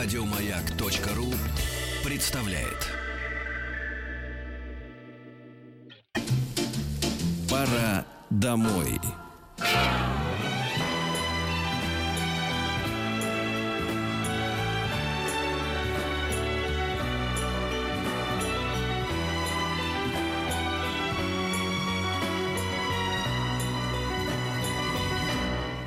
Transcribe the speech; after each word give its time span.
Радиомаяк.ру 0.00 1.34
представляет. 2.08 2.86
Пора 7.50 8.06
домой. 8.30 9.00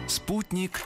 Спутник 0.08 0.82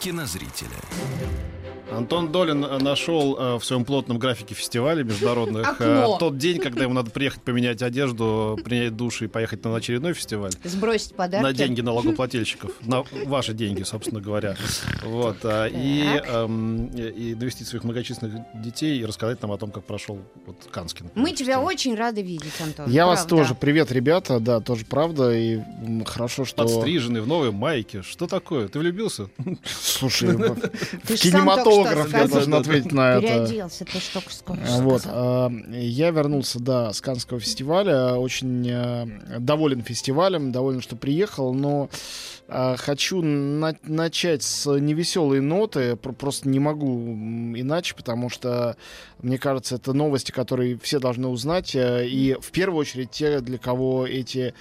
кинозрителя. 0.00 1.51
Антон 1.96 2.32
Долин 2.32 2.64
э, 2.64 2.78
нашел 2.78 3.36
э, 3.38 3.54
в 3.58 3.64
своем 3.64 3.84
плотном 3.84 4.18
графике 4.18 4.54
фестиваля 4.54 5.04
международных 5.04 5.68
Окно. 5.68 6.16
э, 6.16 6.18
тот 6.18 6.38
день, 6.38 6.58
когда 6.58 6.82
ему 6.84 6.94
надо 6.94 7.10
приехать 7.10 7.42
поменять 7.42 7.82
одежду, 7.82 8.58
принять 8.64 8.96
душ 8.96 9.22
и 9.22 9.26
поехать 9.26 9.64
на 9.64 9.74
очередной 9.74 10.14
фестиваль. 10.14 10.52
Сбросить 10.64 11.14
подарки. 11.14 11.42
На 11.42 11.52
деньги 11.52 11.80
налогоплательщиков. 11.80 12.72
На 12.82 13.04
ваши 13.26 13.52
деньги, 13.54 13.82
собственно 13.82 14.20
говоря. 14.20 14.56
Вот. 15.04 15.38
а, 15.44 15.66
И, 15.66 16.02
эм, 16.04 16.86
и 16.86 17.34
навестить 17.34 17.66
своих 17.68 17.84
многочисленных 17.84 18.42
детей 18.54 18.98
и 19.00 19.04
рассказать 19.04 19.40
нам 19.42 19.52
о 19.52 19.58
том, 19.58 19.70
как 19.70 19.84
прошел 19.84 20.18
вот 20.46 20.56
Канский. 20.70 21.04
например, 21.04 21.28
Мы 21.28 21.36
тебя 21.36 21.60
очень 21.60 21.94
рады 21.94 22.22
видеть, 22.22 22.60
Антон. 22.60 22.90
Я 22.90 23.06
вас 23.06 23.20
правда. 23.20 23.36
тоже. 23.36 23.54
Привет, 23.54 23.92
ребята. 23.92 24.40
Да, 24.40 24.60
тоже 24.60 24.84
правда. 24.84 25.32
И 25.32 25.60
хорошо, 26.06 26.44
что... 26.44 26.62
Подстриженный 26.62 27.20
в 27.20 27.26
новой 27.26 27.50
майке. 27.52 28.02
Что 28.02 28.26
такое? 28.26 28.68
Ты 28.68 28.78
влюбился? 28.78 29.28
Слушай, 29.64 30.36
в 30.36 30.56
Ты 31.06 31.16
кинематограф 31.84 32.12
я 32.12 32.28
должен 32.28 32.54
ответить 32.54 32.92
на 32.92 33.14
это. 33.14 33.22
Переоделся, 33.26 33.84
ты 33.84 33.98
что 33.98 34.20
что 34.20 34.56
Вот, 34.80 35.02
а, 35.06 35.50
я 35.72 36.10
вернулся, 36.10 36.60
да, 36.60 36.92
с 36.92 37.00
Канского 37.00 37.40
фестиваля, 37.40 38.14
очень 38.14 38.68
э, 38.68 39.38
доволен 39.38 39.82
фестивалем, 39.82 40.52
доволен, 40.52 40.80
что 40.80 40.96
приехал, 40.96 41.52
но 41.54 41.88
а, 42.48 42.76
хочу 42.76 43.22
на- 43.22 43.76
начать 43.84 44.42
с 44.42 44.70
невеселой 44.78 45.40
ноты, 45.40 45.96
пр- 45.96 46.12
просто 46.14 46.48
не 46.48 46.58
могу 46.58 47.12
иначе, 47.56 47.94
потому 47.94 48.28
что, 48.28 48.76
мне 49.22 49.38
кажется, 49.38 49.76
это 49.76 49.92
новости, 49.92 50.32
которые 50.32 50.78
все 50.78 50.98
должны 50.98 51.28
узнать, 51.28 51.74
э, 51.74 52.06
и 52.06 52.36
в 52.40 52.50
первую 52.50 52.80
очередь 52.80 53.10
те, 53.10 53.40
для 53.40 53.58
кого 53.58 54.06
эти 54.06 54.54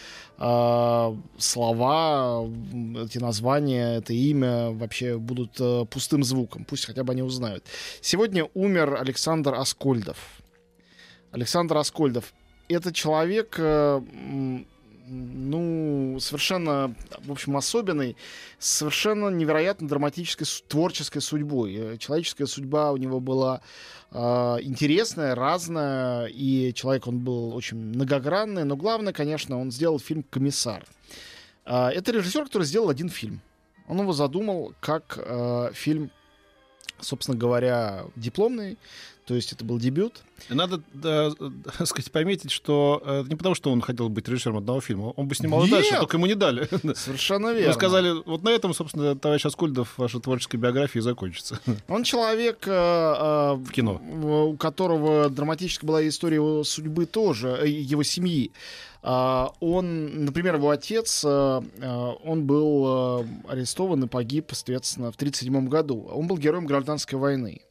слова, 1.37 2.43
м, 2.43 2.97
эти 2.97 3.19
названия, 3.19 3.97
это 3.97 4.13
имя 4.13 4.71
вообще 4.71 5.17
будут 5.19 5.59
э, 5.59 5.85
пустым 5.85 6.23
звуком, 6.23 6.65
пусть 6.65 6.85
хотя 6.85 7.03
бы 7.03 7.13
они 7.13 7.21
узнают. 7.21 7.63
Сегодня 8.01 8.49
умер 8.55 8.97
Александр 8.99 9.53
Аскольдов. 9.53 10.17
Александр 11.31 11.77
Аскольдов. 11.77 12.33
Это 12.69 12.91
человек, 12.91 13.55
э, 13.59 14.01
ну, 15.11 16.17
совершенно, 16.19 16.95
в 17.19 17.31
общем, 17.31 17.57
особенный, 17.57 18.15
совершенно 18.59 19.29
невероятно 19.29 19.87
драматической 19.87 20.47
творческой 20.67 21.19
судьбой. 21.21 21.75
Э, 21.75 21.97
Человеческая 21.97 22.47
судьба 22.47 22.91
у 22.91 22.97
него 22.97 23.19
была 23.19 23.61
э, 24.11 24.17
интересная, 24.61 25.35
разная, 25.35 26.27
и 26.27 26.73
человек 26.73 27.07
он 27.07 27.19
был 27.19 27.53
очень 27.55 27.77
многогранный, 27.77 28.63
но 28.63 28.75
главное, 28.75 29.13
конечно, 29.13 29.59
он 29.59 29.71
сделал 29.71 29.99
фильм 29.99 30.23
«Комиссар». 30.23 30.85
А, 31.65 31.91
Это 31.91 32.11
режиссер, 32.11 32.45
который 32.45 32.63
сделал 32.63 32.89
один 32.89 33.09
фильм. 33.09 33.41
Он 33.87 33.99
его 33.99 34.13
задумал 34.13 34.73
как 34.79 35.17
э, 35.17 35.71
фильм, 35.73 36.09
собственно 37.01 37.37
говоря, 37.37 38.05
дипломный, 38.15 38.77
то 39.31 39.35
есть 39.35 39.53
это 39.53 39.63
был 39.63 39.79
дебют. 39.79 40.23
Надо, 40.49 40.81
да, 40.93 41.31
так 41.31 41.87
сказать, 41.87 42.11
пометить, 42.11 42.51
что 42.51 43.01
э, 43.05 43.23
не 43.29 43.37
потому, 43.37 43.55
что 43.55 43.71
он 43.71 43.79
хотел 43.79 44.09
быть 44.09 44.27
режиссером 44.27 44.57
одного 44.57 44.81
фильма, 44.81 45.13
он 45.15 45.29
бы 45.29 45.35
снимал 45.35 45.61
и 45.61 45.67
Нет! 45.67 45.71
дальше, 45.71 45.95
только 45.95 46.17
ему 46.17 46.25
не 46.25 46.35
дали. 46.35 46.67
Совершенно 46.95 47.53
верно. 47.53 47.69
Вы 47.69 47.73
сказали, 47.73 48.11
вот 48.25 48.43
на 48.43 48.49
этом, 48.49 48.73
собственно, 48.73 49.15
товарищ 49.15 49.45
Аскольдов, 49.45 49.97
ваша 49.97 50.19
творческая 50.19 50.57
биография 50.57 50.99
и 50.99 51.01
закончится 51.01 51.61
Он 51.87 52.03
человек, 52.03 52.67
э, 52.67 52.71
э, 52.71 53.53
в 53.53 53.71
кино. 53.71 54.01
у 54.51 54.57
которого 54.57 55.29
драматическая 55.29 55.87
была 55.87 56.05
история 56.05 56.35
его 56.35 56.65
судьбы 56.65 57.05
тоже, 57.05 57.57
э, 57.61 57.69
его 57.69 58.03
семьи. 58.03 58.51
А, 59.01 59.53
Он, 59.61 60.25
например, 60.25 60.55
его 60.55 60.71
отец, 60.71 61.23
э, 61.23 61.61
он 62.25 62.45
был 62.45 63.25
арестован 63.47 64.03
и 64.03 64.07
погиб, 64.07 64.51
соответственно, 64.51 65.09
в 65.13 65.15
1937 65.15 65.69
году. 65.69 66.09
Он 66.11 66.27
был 66.27 66.37
героем 66.37 66.65
гражданской 66.65 67.17
войны. 67.17 67.61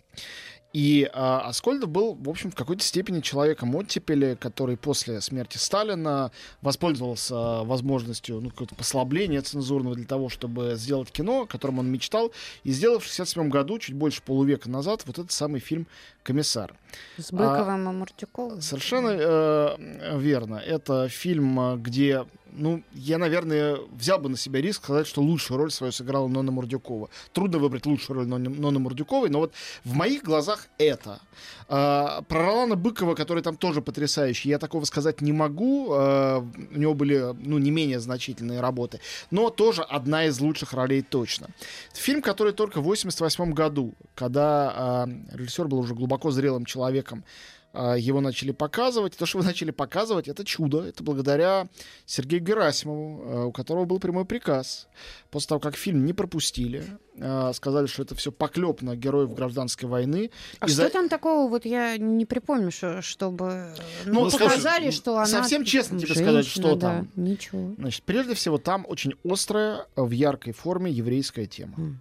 И 0.73 1.11
а, 1.13 1.41
Аскольдов 1.49 1.91
был, 1.91 2.15
в 2.15 2.29
общем, 2.29 2.53
в 2.53 2.55
какой-то 2.55 2.85
степени 2.85 3.21
человеком 3.21 3.75
оттепели, 3.75 4.37
который 4.39 4.77
после 4.77 5.21
смерти 5.21 5.57
Сталина 5.57 6.31
воспользовался 6.63 7.35
а, 7.35 7.65
возможностью 7.65 8.41
ну, 8.41 8.51
какого-то 8.51 8.77
послабления 8.77 9.43
цензурного 9.43 9.97
для 9.97 10.07
того, 10.07 10.29
чтобы 10.29 10.75
сделать 10.77 11.11
кино, 11.11 11.43
о 11.43 11.47
котором 11.47 11.81
он 11.81 11.91
мечтал, 11.91 12.33
и 12.63 12.71
сделал 12.71 13.01
в 13.01 13.03
1967 13.03 13.49
году, 13.51 13.79
чуть 13.81 13.97
больше 13.97 14.23
полувека 14.23 14.71
назад, 14.71 15.03
вот 15.07 15.19
этот 15.19 15.33
самый 15.33 15.61
фильм 15.61 15.89
«Комиссар». 16.23 16.75
С 17.17 17.33
Быковым 17.33 17.89
и 17.89 17.93
Муртюковым. 17.93 18.61
Совершенно 18.61 19.09
э, 19.11 20.19
верно. 20.19 20.57
Это 20.57 21.09
фильм, 21.09 21.59
э, 21.59 21.77
где, 21.79 22.27
ну, 22.53 22.83
я, 22.93 23.19
наверное, 23.19 23.79
взял 23.93 24.19
бы 24.19 24.29
на 24.29 24.37
себя 24.37 24.61
риск 24.61 24.85
сказать, 24.85 25.07
что 25.07 25.23
лучшую 25.23 25.59
роль 25.59 25.71
свою 25.71 25.93
сыграла 25.93 26.29
Нонна 26.29 26.53
Мурдюкова. 26.53 27.09
Трудно 27.33 27.59
выбрать 27.59 27.87
лучшую 27.87 28.19
роль 28.19 28.27
Нонны, 28.27 28.51
Нонны 28.51 28.79
Мурдюковой, 28.79 29.31
но 29.31 29.41
вот 29.41 29.53
в 29.85 29.95
моих 29.95 30.23
глазах 30.23 30.69
это. 30.79 31.21
Э, 31.69 32.23
про 32.29 32.47
Ролана 32.47 32.77
Быкова, 32.77 33.15
который 33.15 33.43
там 33.43 33.57
тоже 33.57 33.83
потрясающий, 33.83 34.49
я 34.49 34.59
такого 34.59 34.85
сказать 34.85 35.21
не 35.21 35.33
могу. 35.33 35.93
Э, 35.93 36.39
у 36.39 36.79
него 36.79 36.95
были, 36.95 37.35
ну, 37.39 37.59
не 37.59 37.71
менее 37.71 38.01
значительные 38.01 38.61
работы, 38.61 39.01
но 39.31 39.51
тоже 39.51 39.83
одна 39.83 40.27
из 40.27 40.41
лучших 40.41 40.73
ролей 40.73 41.03
точно. 41.03 41.49
Фильм, 41.95 42.23
который 42.23 42.53
только 42.53 42.81
в 42.81 42.85
88 42.85 43.53
году, 43.53 43.95
когда 44.15 45.07
э, 45.07 45.37
режиссер 45.37 45.69
был 45.69 45.79
уже 45.79 45.95
глубоко 45.95 46.31
зрелым 46.31 46.65
человеком, 46.65 47.25
а, 47.25 47.60
его 47.73 48.21
начали 48.21 48.51
показывать. 48.51 49.17
То, 49.17 49.27
что 49.27 49.39
вы 49.39 49.45
начали 49.45 49.71
показывать, 49.71 50.27
это 50.29 50.45
чудо. 50.45 50.83
Это 50.83 51.03
благодаря 51.05 51.69
Сергею 52.05 52.43
Герасимову, 52.43 53.23
а, 53.25 53.45
у 53.47 53.53
которого 53.53 53.85
был 53.85 54.01
прямой 54.01 54.25
приказ. 54.25 54.89
После 55.31 55.49
того, 55.49 55.61
как 55.61 55.77
фильм 55.77 56.05
не 56.05 56.13
пропустили, 56.13 56.85
а, 57.21 57.53
сказали, 57.53 57.87
что 57.87 58.03
это 58.03 58.15
все 58.17 58.33
поклеп 58.33 58.83
на 58.83 58.97
героев 58.97 59.35
гражданской 59.35 59.89
войны. 59.89 60.31
А 60.59 60.67
И 60.67 60.69
что 60.69 60.83
за- 60.83 60.91
там 60.91 61.09
такого, 61.09 61.49
вот 61.49 61.65
я 61.65 61.97
не 61.97 62.27
припомню, 62.27 62.73
что, 62.73 63.03
чтобы 63.03 63.73
Ну, 64.05 64.25
ну, 64.25 64.31
показали, 64.31 64.91
что 64.91 65.17
она... 65.17 65.27
совсем 65.27 65.65
честно 65.65 65.99
тебе 65.99 66.09
женщина, 66.09 66.27
сказать, 66.43 66.47
что 66.47 66.75
да, 66.75 66.81
там. 66.97 67.09
Ничего. 67.15 67.75
Значит, 67.79 68.03
прежде 68.03 68.35
всего, 68.35 68.59
там 68.59 68.85
очень 68.89 69.15
острая, 69.25 69.87
в 69.95 70.11
яркой 70.11 70.53
форме 70.55 70.91
еврейская 70.91 71.47
тема. 71.47 71.75
М. 71.79 72.01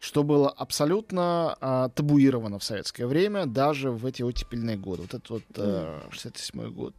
Что 0.00 0.22
было 0.22 0.48
абсолютно 0.48 1.56
а, 1.60 1.88
табуировано 1.88 2.58
в 2.58 2.64
советское 2.64 3.06
время, 3.06 3.46
даже 3.46 3.90
в 3.90 4.06
эти 4.06 4.22
оттепельные 4.22 4.76
годы. 4.76 5.02
Вот 5.02 5.14
это 5.14 5.32
вот 5.32 5.42
э, 5.56 6.00
67 6.10 6.70
год. 6.70 6.94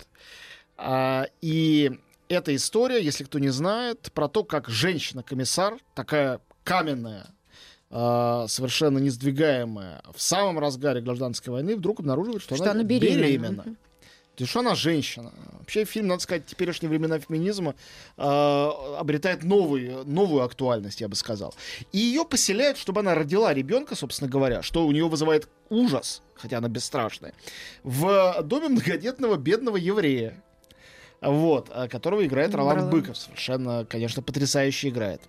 А, 0.77 1.25
и 1.41 1.97
эта 2.27 2.55
история, 2.55 3.01
если 3.01 3.23
кто 3.23 3.39
не 3.39 3.49
знает, 3.49 4.11
про 4.13 4.27
то, 4.27 4.43
как 4.43 4.67
женщина-комиссар, 4.69 5.77
такая 5.95 6.41
каменная, 6.63 7.27
а, 7.89 8.47
совершенно 8.47 8.99
несдвигаемая, 8.99 10.01
в 10.13 10.21
самом 10.21 10.59
разгаре 10.59 11.01
гражданской 11.01 11.51
войны 11.51 11.75
вдруг 11.75 12.01
обнаруживает, 12.01 12.41
что, 12.43 12.55
Что 12.55 12.71
она 12.71 12.83
беременна. 12.83 13.23
беременна. 13.23 13.65
То 14.39 14.43
есть, 14.43 14.51
что 14.51 14.61
она 14.61 14.73
женщина. 14.73 15.33
Вообще 15.59 15.83
фильм, 15.83 16.07
надо 16.07 16.21
сказать, 16.23 16.45
теперешние 16.45 16.89
времена 16.89 17.19
феминизма 17.19 17.75
э, 18.15 18.21
обретает 18.23 19.43
новый, 19.43 20.05
новую 20.05 20.43
актуальность, 20.43 21.01
я 21.01 21.09
бы 21.09 21.17
сказал. 21.17 21.53
И 21.91 21.97
ее 21.97 22.23
поселяют, 22.23 22.77
чтобы 22.77 23.01
она 23.01 23.15
родила 23.15 23.53
ребенка, 23.53 23.95
собственно 23.95 24.31
говоря, 24.31 24.61
что 24.61 24.87
у 24.87 24.93
нее 24.93 25.09
вызывает 25.09 25.49
ужас, 25.69 26.21
хотя 26.35 26.59
она 26.59 26.69
бесстрашная, 26.69 27.33
в 27.83 28.41
доме 28.43 28.69
многодетного 28.69 29.35
бедного 29.35 29.75
еврея. 29.75 30.41
Вот, 31.19 31.69
а, 31.73 31.89
которого 31.89 32.25
играет 32.25 32.55
Ролан. 32.55 32.89
Быков. 32.89 33.17
Совершенно, 33.17 33.83
конечно, 33.83 34.21
потрясающе 34.21 34.87
играет. 34.87 35.21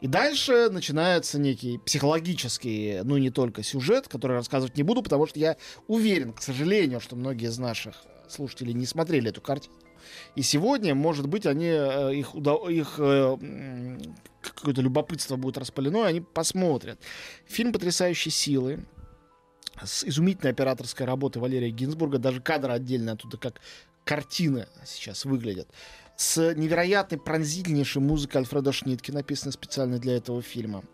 И 0.00 0.06
дальше 0.06 0.68
начинается 0.70 1.40
некий 1.40 1.78
психологический, 1.78 3.00
ну 3.02 3.16
не 3.16 3.30
только 3.30 3.64
сюжет, 3.64 4.06
который 4.06 4.36
рассказывать 4.36 4.76
не 4.76 4.84
буду, 4.84 5.02
потому 5.02 5.26
что 5.26 5.40
я 5.40 5.56
уверен, 5.88 6.32
к 6.32 6.40
сожалению, 6.40 7.00
что 7.00 7.16
многие 7.16 7.48
из 7.48 7.58
наших 7.58 7.96
слушателей 8.32 8.72
не 8.72 8.86
смотрели 8.86 9.30
эту 9.30 9.40
картину. 9.40 9.74
И 10.34 10.42
сегодня, 10.42 10.94
может 10.94 11.28
быть, 11.28 11.46
они, 11.46 11.66
э, 11.66 12.14
их, 12.14 12.34
их 12.34 12.94
э, 12.98 13.36
какое-то 14.40 14.80
любопытство 14.80 15.36
будет 15.36 15.58
распалено, 15.58 16.04
и 16.04 16.08
они 16.08 16.20
посмотрят. 16.20 16.98
Фильм 17.46 17.72
потрясающей 17.72 18.30
силы, 18.30 18.84
с 19.82 20.04
изумительной 20.04 20.52
операторской 20.52 21.06
работой 21.06 21.38
Валерия 21.38 21.70
Гинзбурга, 21.70 22.18
даже 22.18 22.40
кадры 22.40 22.72
отдельно 22.72 23.12
оттуда 23.12 23.36
как 23.38 23.60
картины 24.04 24.66
сейчас 24.84 25.24
выглядят. 25.24 25.68
с 26.16 26.54
невероятной 26.54 27.18
пронзительнейшей 27.18 28.02
музыкой 28.02 28.42
Альфреда 28.42 28.70
Шнитки, 28.72 29.10
написанной 29.10 29.52
специально 29.52 29.98
для 29.98 30.16
этого 30.16 30.42
фильма. 30.42 30.84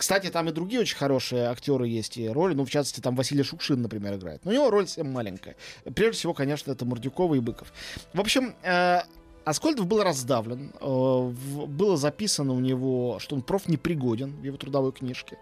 Кстати, 0.00 0.28
там 0.30 0.48
и 0.48 0.52
другие 0.52 0.80
очень 0.80 0.96
хорошие 0.96 1.44
актеры 1.48 1.86
есть 1.86 2.16
и 2.16 2.26
роли. 2.26 2.54
Ну, 2.54 2.64
в 2.64 2.70
частности, 2.70 3.00
там 3.00 3.14
Василий 3.16 3.42
Шукшин, 3.42 3.82
например, 3.82 4.14
играет. 4.14 4.42
Но 4.46 4.50
у 4.50 4.54
него 4.54 4.70
роль 4.70 4.86
совсем 4.86 5.12
маленькая. 5.12 5.56
Прежде 5.94 6.12
всего, 6.18 6.32
конечно, 6.32 6.72
это 6.72 6.86
Мордюкова 6.86 7.34
и 7.34 7.40
Быков. 7.40 7.70
В 8.14 8.20
общем, 8.20 8.54
э, 8.62 9.00
Аскольдов 9.44 9.86
был 9.86 10.02
раздавлен. 10.02 10.72
Э, 10.80 10.86
в- 10.86 11.66
было 11.66 11.98
записано 11.98 12.54
у 12.54 12.60
него, 12.60 13.18
что 13.18 13.36
он 13.36 13.42
профнепригоден 13.42 14.36
в 14.40 14.42
его 14.42 14.56
трудовой 14.56 14.92
книжке. 14.92 15.36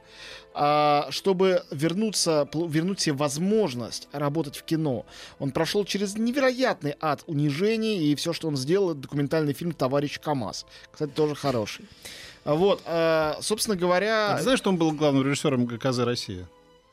А, 0.54 1.06
чтобы 1.10 1.62
вернуться, 1.70 2.48
вернуть 2.52 2.98
себе 3.00 3.14
возможность 3.14 4.08
работать 4.10 4.56
в 4.56 4.64
кино, 4.64 5.06
он 5.38 5.52
прошел 5.52 5.84
через 5.84 6.16
невероятный 6.16 6.96
ад 7.00 7.22
унижений, 7.28 8.10
и 8.10 8.14
все, 8.16 8.32
что 8.32 8.48
он 8.48 8.56
сделал, 8.56 8.92
документальный 8.94 9.52
фильм 9.52 9.70
«Товарищ 9.70 10.18
КамАЗ». 10.18 10.66
Кстати, 10.90 11.12
тоже 11.12 11.36
хороший. 11.36 11.84
А 12.48 12.54
Вот, 12.54 12.80
э, 12.86 13.34
собственно 13.42 13.76
А 13.76 13.78
говоря... 13.78 14.36
ты 14.38 14.42
знаешь, 14.42 14.58
что 14.58 14.70
он 14.70 14.78
был 14.78 14.92
главным 14.92 15.22
режиссером 15.22 15.66
ГКЗ 15.66 15.98
«Россия»? 15.98 16.48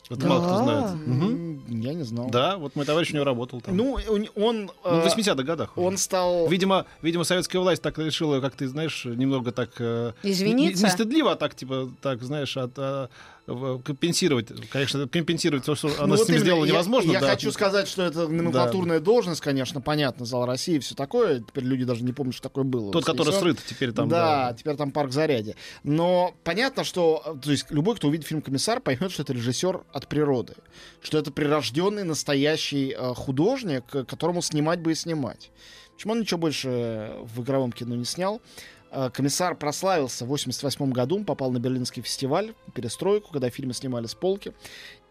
Это 0.09 0.19
Да. 0.19 0.27
мало 0.27 0.43
кто 0.45 0.57
знает. 0.63 0.85
М, 1.07 1.63
Я 1.81 1.93
не 1.93 2.03
знал. 2.03 2.29
Да, 2.29 2.57
вот 2.57 2.75
мой 2.75 2.85
товарищ 2.85 3.11
у 3.11 3.15
него 3.15 3.23
работал 3.23 3.61
там. 3.61 3.75
Ну, 3.75 3.97
он... 4.09 4.27
он, 4.35 4.65
Ну, 4.65 4.71
э, 4.83 5.01
в 5.01 5.05
80-х 5.07 5.43
годах. 5.43 5.77
уже. 5.77 5.87
он 5.87 5.97
стал... 5.97 6.47
Видимо, 6.49 6.85
видимо, 7.01 7.23
советская 7.23 7.61
власть 7.61 7.81
так 7.81 7.97
решила, 7.97 8.41
как 8.41 8.53
ты 8.55 8.67
знаешь, 8.67 9.05
немного 9.05 9.53
так... 9.53 9.69
э, 9.79 10.11
Извиниться? 10.23 10.83
Не, 10.83 10.89
не 10.89 10.93
стыдливо, 10.93 11.31
а 11.31 11.35
так, 11.35 11.55
типа, 11.55 11.89
так, 12.01 12.21
знаешь, 12.21 12.57
от, 12.57 12.73
а, 12.77 13.09
компенсировать. 13.45 14.47
Конечно, 14.69 15.07
компенсировать 15.07 15.65
то, 15.65 15.75
что 15.75 15.89
она 15.99 16.15
Ну, 16.15 16.17
с 16.17 16.27
ним 16.27 16.39
сделала, 16.39 16.65
я- 16.65 16.71
невозможно. 16.71 17.11
Я, 17.11 17.21
да. 17.21 17.29
хочу 17.29 17.51
сказать, 17.51 17.87
что 17.87 18.03
это 18.03 18.27
номенклатурная 18.27 18.99
должность, 18.99 19.41
конечно, 19.41 19.81
понятно, 19.81 20.25
зал 20.25 20.45
России 20.45 20.79
все 20.79 20.95
такое. 20.95 21.41
Теперь 21.41 21.63
люди 21.63 21.85
даже 21.85 22.03
не 22.03 22.11
помнят, 22.13 22.33
что 22.33 22.43
такое 22.43 22.63
было. 22.63 22.91
Тот, 22.91 23.05
который 23.05 23.33
срыт 23.33 23.59
теперь 23.65 23.91
там. 23.91 24.09
да, 24.09 24.55
теперь 24.57 24.75
там 24.75 24.91
парк 24.91 25.11
заряди. 25.11 25.55
Но 25.83 26.35
понятно, 26.43 26.83
что 26.83 27.21
э, 27.25 27.35
то 27.43 27.51
есть 27.51 27.67
любой, 27.69 27.95
кто 27.95 28.07
увидит 28.07 28.25
фильм 28.25 28.41
Комиссар, 28.41 28.79
поймет, 28.81 29.11
что 29.11 29.21
это 29.21 29.33
режиссер 29.33 29.83
от 29.93 30.07
природы, 30.07 30.55
что 31.01 31.17
это 31.17 31.31
прирожденный 31.31 32.03
настоящий 32.03 32.95
э, 32.97 33.13
художник, 33.13 33.83
э, 33.93 34.05
которому 34.05 34.41
снимать 34.41 34.79
бы 34.79 34.91
и 34.91 34.95
снимать. 34.95 35.51
Почему 35.95 36.13
он 36.13 36.19
ничего 36.19 36.39
больше 36.39 37.13
в 37.33 37.41
игровом 37.41 37.71
кино 37.71 37.95
не 37.95 38.03
снял? 38.05 38.41
Э, 38.91 39.09
Комиссар 39.13 39.55
прославился 39.55 40.25
в 40.25 40.29
88 40.29 40.91
году, 40.91 41.23
попал 41.23 41.51
на 41.51 41.59
Берлинский 41.59 42.01
фестиваль, 42.01 42.53
перестройку, 42.73 43.31
когда 43.31 43.49
фильмы 43.49 43.73
снимали 43.73 44.07
с 44.07 44.15
полки. 44.15 44.53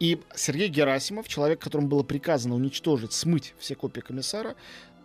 И 0.01 0.21
Сергей 0.35 0.69
Герасимов, 0.69 1.29
человек, 1.29 1.61
которому 1.61 1.89
было 1.89 2.03
приказано 2.03 2.55
уничтожить, 2.55 3.13
смыть 3.13 3.55
все 3.59 3.75
копии 3.75 4.01
комиссара, 4.01 4.55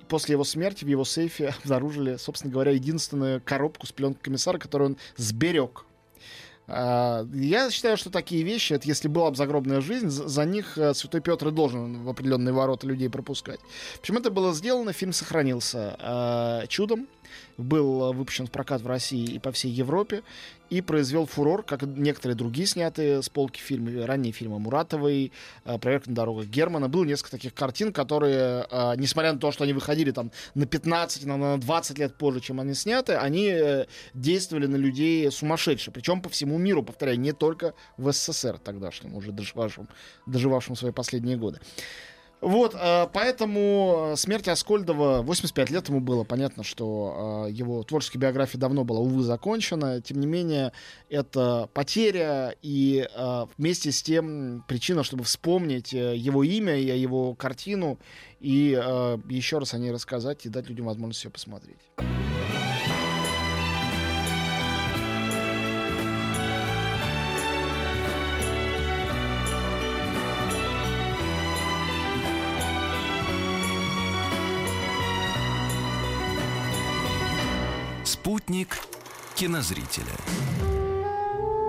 после 0.08 0.34
его 0.34 0.44
смерти 0.44 0.84
в 0.84 0.88
его 0.88 1.06
сейфе 1.06 1.54
обнаружили, 1.64 2.18
собственно 2.18 2.52
говоря, 2.52 2.72
единственную 2.72 3.42
коробку 3.42 3.86
с 3.88 3.92
пленкой 3.92 4.22
комиссара, 4.24 4.58
которую 4.58 4.92
он 4.92 4.98
сберег. 5.16 5.86
А, 6.72 7.26
Я 7.34 7.72
считаю, 7.72 7.98
что 7.98 8.10
такие 8.10 8.44
вещи, 8.44 8.74
это 8.74 8.88
если 8.88 9.08
была 9.08 9.32
бы 9.32 9.36
загробная 9.36 9.82
жизнь, 9.82 10.10
за 10.10 10.46
них 10.46 10.78
э, 10.78 10.94
Святой 10.94 11.22
Петр 11.22 11.48
и 11.48 11.52
должен 11.52 12.04
в 12.04 12.10
определенные 12.10 12.54
ворота 12.54 12.86
людей 12.86 13.10
пропускать. 13.10 13.60
Почему 14.00 14.20
это 14.20 14.30
было 14.30 14.54
сделано? 14.54 14.94
Фильм 14.94 15.14
сохранился 15.14 15.96
э, 16.00 16.68
чудом, 16.68 17.08
был 17.60 18.12
э, 18.12 18.16
выпущен 18.16 18.48
в 18.48 18.52
прокат 18.52 18.82
в 18.82 18.88
России 18.88 19.26
и 19.26 19.40
по 19.40 19.52
всей 19.52 19.72
Европе, 19.72 20.24
и 20.70 20.82
произвел 20.82 21.26
фурор, 21.26 21.64
как 21.64 21.84
некоторые 21.84 22.36
другие 22.36 22.68
снятые 22.68 23.22
с 23.22 23.30
полки 23.30 23.60
фильмы, 23.60 24.06
ранние 24.06 24.32
фильмы 24.32 24.60
Муратовой, 24.60 25.32
э, 25.66 25.78
«Проверка 25.78 26.10
на 26.10 26.16
дорогах 26.16 26.46
Германа». 26.46 26.88
Было 26.88 27.04
несколько 27.04 27.32
таких 27.32 27.54
картин, 27.54 27.92
которые, 27.92 28.66
э, 28.70 28.94
несмотря 28.98 29.34
на 29.34 29.40
то, 29.40 29.52
что 29.52 29.64
они 29.64 29.74
выходили 29.74 30.12
там 30.12 30.32
на 30.56 30.66
15, 30.66 31.26
на, 31.26 31.38
на 31.38 31.58
20 31.58 32.00
лет 32.00 32.16
позже, 32.18 32.40
чем 32.40 32.60
они 32.60 32.74
сняты, 32.74 33.14
они 33.14 33.86
действовали 34.14 34.68
на 34.68 34.78
людей 34.78 35.30
сумасшедше. 35.32 35.92
Причем 35.92 36.22
по 36.22 36.30
всему 36.30 36.58
миру, 36.58 36.84
повторяю, 36.84 37.20
не 37.20 37.34
только 37.34 37.74
в 37.98 38.12
СССР 38.12 38.60
тогдашнем, 38.60 39.16
уже 39.16 39.32
доживавшем, 39.32 39.88
доживавшем 40.26 40.76
свои 40.76 40.92
последние 40.92 41.38
годы. 41.38 41.60
Вот, 42.42 42.74
э, 42.74 43.08
поэтому 43.12 44.12
э, 44.14 44.16
смерть 44.16 44.48
Аскольдова, 44.48 45.22
85 45.24 45.70
лет 45.72 45.90
ему 45.90 46.00
было, 46.00 46.24
понятно, 46.24 46.64
что 46.64 47.46
э, 47.48 47.52
его 47.52 47.84
творческая 47.84 48.20
биография 48.20 48.60
давно 48.60 48.86
была, 48.86 49.02
увы, 49.02 49.24
закончена. 49.24 50.02
Тем 50.02 50.22
не 50.22 50.28
менее, 50.28 50.72
это 51.10 51.70
потеря 51.74 52.56
и 52.62 53.08
вместе 53.58 53.92
с 53.92 54.02
тем 54.02 54.64
причина, 54.68 55.04
чтобы 55.04 55.24
вспомнить 55.24 55.92
его 55.92 56.44
имя 56.44 56.78
и 56.78 56.98
его 56.98 57.34
картину, 57.36 58.00
и 58.40 58.70
еще 59.30 59.60
раз 59.60 59.74
о 59.74 59.78
ней 59.78 59.92
рассказать 59.92 60.46
и 60.46 60.50
дать 60.50 60.70
людям 60.70 60.86
возможность 60.86 61.24
ее 61.26 61.32
посмотреть. 61.32 61.80
Спутник 78.30 78.78
кинозрителя. 79.34 80.14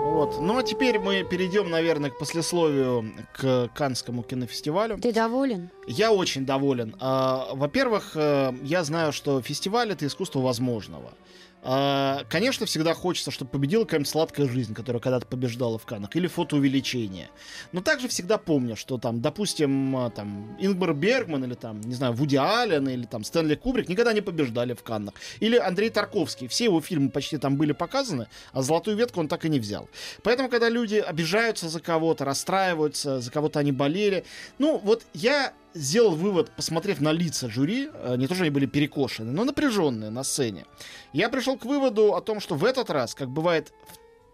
Вот. 0.04 0.42
Ну 0.42 0.58
а 0.58 0.62
теперь 0.62 0.98
мы 0.98 1.24
перейдем, 1.24 1.70
наверное, 1.70 2.10
к 2.10 2.18
послесловию 2.18 3.14
к 3.32 3.70
Канскому 3.74 4.22
кинофестивалю. 4.22 4.98
Ты 4.98 5.10
доволен? 5.10 5.70
Я 5.86 6.12
очень 6.12 6.44
доволен. 6.44 6.94
А, 7.00 7.48
Во-первых, 7.54 8.12
э, 8.14 8.52
я 8.62 8.84
знаю, 8.84 9.12
что 9.12 9.40
фестиваль 9.40 9.92
это 9.92 10.06
искусство 10.06 10.40
возможного. 10.40 11.14
А, 11.62 12.24
Конечно, 12.28 12.66
всегда 12.66 12.94
хочется, 12.94 13.30
чтобы 13.30 13.50
победила 13.50 13.84
какая-нибудь 13.84 14.08
сладкая 14.08 14.48
жизнь, 14.48 14.74
которая 14.74 15.00
когда-то 15.00 15.26
побеждала 15.26 15.78
в 15.78 15.84
Канах, 15.84 16.14
или 16.16 16.26
фотоувеличение. 16.26 17.28
Но 17.72 17.80
также 17.80 18.08
всегда 18.08 18.38
помню, 18.38 18.76
что 18.76 18.98
там, 18.98 19.20
допустим, 19.20 19.96
а, 19.96 20.10
там 20.10 20.56
Ингмар 20.58 20.94
Бергман 20.94 21.44
или 21.44 21.54
там, 21.54 21.80
не 21.80 21.94
знаю, 21.94 22.12
Вуди 22.14 22.36
Аллен 22.36 22.88
или 22.88 23.04
там 23.04 23.24
Стэнли 23.24 23.54
Кубрик 23.54 23.88
никогда 23.88 24.12
не 24.12 24.20
побеждали 24.20 24.74
в 24.74 24.82
Каннах. 24.82 25.14
Или 25.40 25.56
Андрей 25.56 25.90
Тарковский. 25.90 26.48
Все 26.48 26.64
его 26.64 26.80
фильмы 26.80 27.10
почти 27.10 27.36
там 27.36 27.56
были 27.56 27.72
показаны, 27.72 28.28
а 28.52 28.62
золотую 28.62 28.96
ветку 28.96 29.20
он 29.20 29.28
так 29.28 29.44
и 29.44 29.48
не 29.48 29.60
взял. 29.60 29.88
Поэтому, 30.22 30.48
когда 30.48 30.68
люди 30.68 30.96
обижаются 30.96 31.68
за 31.68 31.80
кого-то, 31.80 32.24
расстраиваются, 32.24 33.20
за 33.20 33.30
кого-то 33.30 33.58
они 33.58 33.72
болели, 33.72 34.24
ну, 34.58 34.78
вот 34.78 35.04
я 35.12 35.52
сделал 35.74 36.14
вывод, 36.14 36.50
посмотрев 36.56 37.00
на 37.00 37.12
лица 37.12 37.48
жюри, 37.48 37.88
не 38.16 38.26
то, 38.26 38.34
что 38.34 38.42
они 38.44 38.50
были 38.50 38.66
перекошены, 38.66 39.32
но 39.32 39.44
напряженные 39.44 40.10
на 40.10 40.24
сцене. 40.24 40.64
Я 41.12 41.28
пришел 41.28 41.56
к 41.56 41.64
выводу 41.64 42.14
о 42.14 42.20
том, 42.20 42.40
что 42.40 42.54
в 42.54 42.64
этот 42.64 42.90
раз, 42.90 43.14
как 43.14 43.28
бывает 43.30 43.72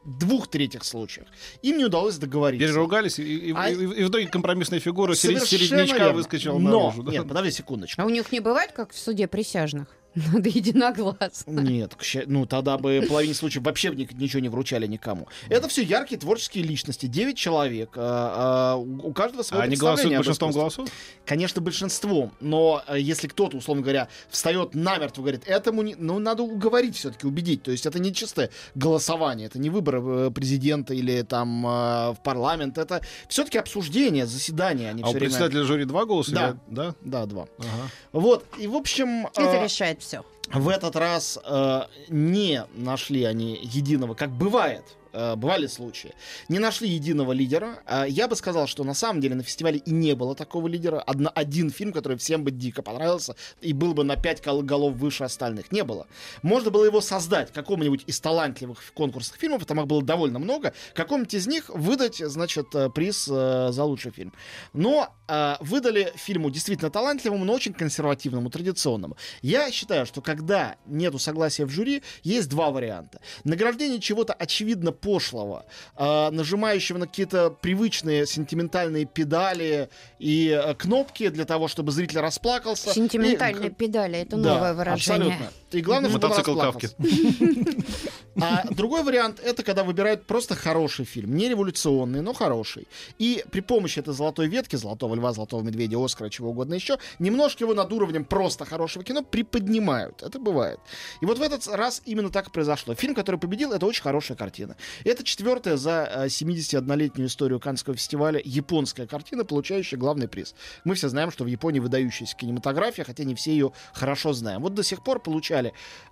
в 0.04 0.18
двух 0.18 0.46
третьих 0.48 0.84
случаях, 0.84 1.26
им 1.62 1.78
не 1.78 1.84
удалось 1.84 2.16
договориться. 2.16 2.66
Переругались, 2.66 3.18
и, 3.18 3.22
и- 3.50 3.52
А- 3.56 3.68
и- 3.68 3.74
и 3.74 4.04
в 4.04 4.08
итоге 4.08 4.28
компромиссная 4.28 4.78
фигура 4.80 5.14
середнячка 5.14 5.96
верно. 5.98 6.12
выскочила 6.12 6.58
Но, 6.58 6.70
наружу. 6.90 7.02
да. 7.02 7.12
нет, 7.12 7.26
подожди 7.28 7.50
секундочку. 7.50 8.00
А 8.00 8.04
у 8.04 8.08
них 8.08 8.30
не 8.30 8.40
бывает, 8.40 8.70
как 8.72 8.92
в 8.92 8.98
суде 8.98 9.26
присяжных? 9.26 9.88
Надо 10.16 10.48
единогласно. 10.48 11.60
Нет, 11.60 11.92
ну 12.26 12.46
тогда 12.46 12.78
бы 12.78 13.00
в 13.00 13.08
половине 13.08 13.34
случаев 13.34 13.64
вообще 13.64 13.90
ни- 13.90 14.08
ничего 14.14 14.40
не 14.40 14.48
вручали 14.48 14.86
никому. 14.86 15.28
Это 15.48 15.68
все 15.68 15.82
яркие 15.82 16.18
творческие 16.18 16.64
личности, 16.64 17.06
9 17.06 17.36
человек, 17.36 17.90
а, 17.96 18.74
а, 18.74 18.76
у 18.76 19.12
каждого 19.12 19.42
свое 19.42 19.62
А 19.62 19.66
они 19.66 19.76
голосуют 19.76 20.16
большинством 20.16 20.52
голосов? 20.52 20.88
Конечно, 21.26 21.60
большинством, 21.60 22.32
но 22.40 22.82
э, 22.86 22.98
если 22.98 23.28
кто-то, 23.28 23.58
условно 23.58 23.82
говоря, 23.82 24.08
встает 24.30 24.74
намертво, 24.74 25.20
говорит, 25.22 25.42
этому 25.46 25.82
не... 25.82 25.94
ну, 25.96 26.18
надо 26.18 26.42
уговорить 26.42 26.96
все-таки, 26.96 27.26
убедить. 27.26 27.62
То 27.62 27.70
есть 27.70 27.84
это 27.84 27.98
не 27.98 28.14
чистое 28.14 28.50
голосование, 28.74 29.46
это 29.48 29.58
не 29.58 29.68
выборы 29.68 30.02
э, 30.28 30.30
президента 30.30 30.94
или 30.94 31.22
там 31.22 31.66
э, 31.66 31.68
в 32.12 32.18
парламент, 32.24 32.78
это 32.78 33.02
все-таки 33.28 33.58
обсуждение, 33.58 34.26
заседание, 34.26 34.90
они 34.90 35.02
А 35.02 35.08
у 35.08 35.10
время... 35.10 35.26
председателя 35.26 35.64
жюри 35.64 35.84
два 35.84 36.06
голоса? 36.06 36.32
Да. 36.32 36.48
или- 36.48 36.58
Да? 36.74 36.94
Да, 37.02 37.26
два. 37.26 37.48
Ага. 37.58 37.90
Вот, 38.12 38.46
и 38.58 38.66
в 38.66 38.74
общем... 38.76 39.26
Это 39.36 39.62
решает 39.62 40.05
все. 40.06 40.24
в 40.52 40.68
этот 40.68 40.96
раз 40.96 41.38
э, 41.44 41.82
не 42.08 42.64
нашли 42.74 43.24
они 43.24 43.58
единого, 43.62 44.14
как 44.14 44.30
бывает. 44.30 44.84
Э, 45.16 45.36
Бывали 45.36 45.66
случаи. 45.66 46.14
Не 46.48 46.58
нашли 46.58 46.88
единого 46.88 47.32
лидера. 47.32 47.82
А 47.86 48.04
Я 48.04 48.28
бы 48.28 48.36
сказал, 48.36 48.66
что 48.66 48.84
на 48.84 48.94
самом 48.94 49.20
деле 49.20 49.34
на 49.34 49.42
фестивале 49.42 49.78
и 49.78 49.90
не 49.90 50.14
было 50.14 50.34
такого 50.34 50.68
лидера. 50.68 51.00
Одно, 51.00 51.30
один 51.34 51.70
фильм, 51.70 51.92
который 51.92 52.18
всем 52.18 52.44
бы 52.44 52.50
дико 52.50 52.82
понравился 52.82 53.36
и 53.60 53.72
был 53.72 53.94
бы 53.94 54.04
на 54.04 54.16
5 54.16 54.44
голов 54.64 54.94
выше 54.94 55.24
остальных. 55.24 55.72
Не 55.72 55.84
было. 55.84 56.06
Можно 56.42 56.70
было 56.70 56.84
его 56.84 57.00
создать 57.00 57.52
какому-нибудь 57.52 58.04
из 58.06 58.20
талантливых 58.20 58.92
конкурсных 58.94 59.38
фильмов, 59.38 59.64
там 59.66 59.80
их 59.80 59.86
было 59.86 60.02
довольно 60.02 60.38
много, 60.38 60.72
какому-нибудь 60.94 61.34
из 61.34 61.46
них 61.46 61.68
выдать, 61.68 62.16
значит, 62.18 62.74
э, 62.74 62.90
приз 62.90 63.28
э, 63.30 63.68
за 63.72 63.84
лучший 63.84 64.12
фильм. 64.12 64.32
Но 64.72 65.14
э, 65.28 65.56
выдали 65.60 66.12
фильму 66.16 66.50
действительно 66.50 66.90
талантливому, 66.90 67.44
но 67.44 67.52
очень 67.52 67.72
консервативному, 67.72 68.50
традиционному. 68.50 69.16
Я 69.42 69.70
считаю, 69.70 70.06
что 70.06 70.20
когда 70.20 70.76
нету 70.86 71.18
согласия 71.18 71.64
в 71.64 71.70
жюри, 71.70 72.02
есть 72.22 72.48
два 72.48 72.70
варианта. 72.70 73.20
Награждение 73.44 74.00
чего-то 74.00 74.32
очевидно 74.32 74.92
пошлого, 75.06 75.64
э, 75.96 76.30
нажимающего 76.30 76.98
на 76.98 77.06
какие-то 77.06 77.50
привычные 77.50 78.26
сентиментальные 78.26 79.04
педали 79.04 79.88
и 80.18 80.48
э, 80.48 80.74
кнопки 80.74 81.28
для 81.28 81.44
того, 81.44 81.68
чтобы 81.68 81.92
зритель 81.92 82.18
расплакался. 82.18 82.92
Сентиментальные 82.92 83.70
И- 83.70 83.72
педали 83.72 84.18
это 84.18 84.36
да, 84.36 84.54
новое 84.54 84.74
выражение. 84.74 85.26
Абсолютно. 85.28 85.52
И 85.76 85.82
главное, 85.82 86.08
чтобы 86.08 86.28
Мотоцикл 86.28 86.58
расплакался. 86.58 86.96
А 88.38 88.64
другой 88.70 89.02
вариант 89.02 89.40
это 89.42 89.62
когда 89.62 89.82
выбирают 89.82 90.26
просто 90.26 90.54
хороший 90.54 91.06
фильм, 91.06 91.34
не 91.34 91.48
революционный, 91.48 92.20
но 92.20 92.34
хороший. 92.34 92.86
И 93.18 93.42
при 93.50 93.60
помощи 93.60 93.98
этой 93.98 94.12
золотой 94.12 94.46
ветки, 94.46 94.76
золотого 94.76 95.14
льва, 95.14 95.32
золотого 95.32 95.62
медведя, 95.62 96.02
Оскара, 96.02 96.28
чего 96.28 96.50
угодно 96.50 96.74
еще, 96.74 96.98
немножко 97.18 97.64
его 97.64 97.72
над 97.72 97.90
уровнем 97.92 98.24
просто 98.26 98.66
хорошего 98.66 99.04
кино 99.04 99.22
приподнимают. 99.22 100.22
Это 100.22 100.38
бывает. 100.38 100.78
И 101.22 101.26
вот 101.26 101.38
в 101.38 101.42
этот 101.42 101.66
раз 101.68 102.02
именно 102.04 102.30
так 102.30 102.48
и 102.48 102.50
произошло. 102.50 102.94
Фильм, 102.94 103.14
который 103.14 103.40
победил, 103.40 103.72
это 103.72 103.86
очень 103.86 104.02
хорошая 104.02 104.36
картина. 104.36 104.76
Это 105.04 105.24
четвертая 105.24 105.78
за 105.78 106.06
э, 106.10 106.26
71-летнюю 106.26 107.28
историю 107.28 107.58
Каннского 107.58 107.96
фестиваля 107.96 108.40
японская 108.44 109.06
картина, 109.06 109.44
получающая 109.44 109.98
главный 109.98 110.28
приз. 110.28 110.54
Мы 110.84 110.94
все 110.94 111.08
знаем, 111.08 111.30
что 111.30 111.44
в 111.44 111.46
Японии 111.46 111.80
выдающаяся 111.80 112.36
кинематография, 112.36 113.04
хотя 113.04 113.24
не 113.24 113.34
все 113.34 113.52
ее 113.52 113.72
хорошо 113.94 114.34
знаем. 114.34 114.60
Вот 114.60 114.74
до 114.74 114.82
сих 114.82 115.02
пор 115.02 115.20
получали 115.20 115.65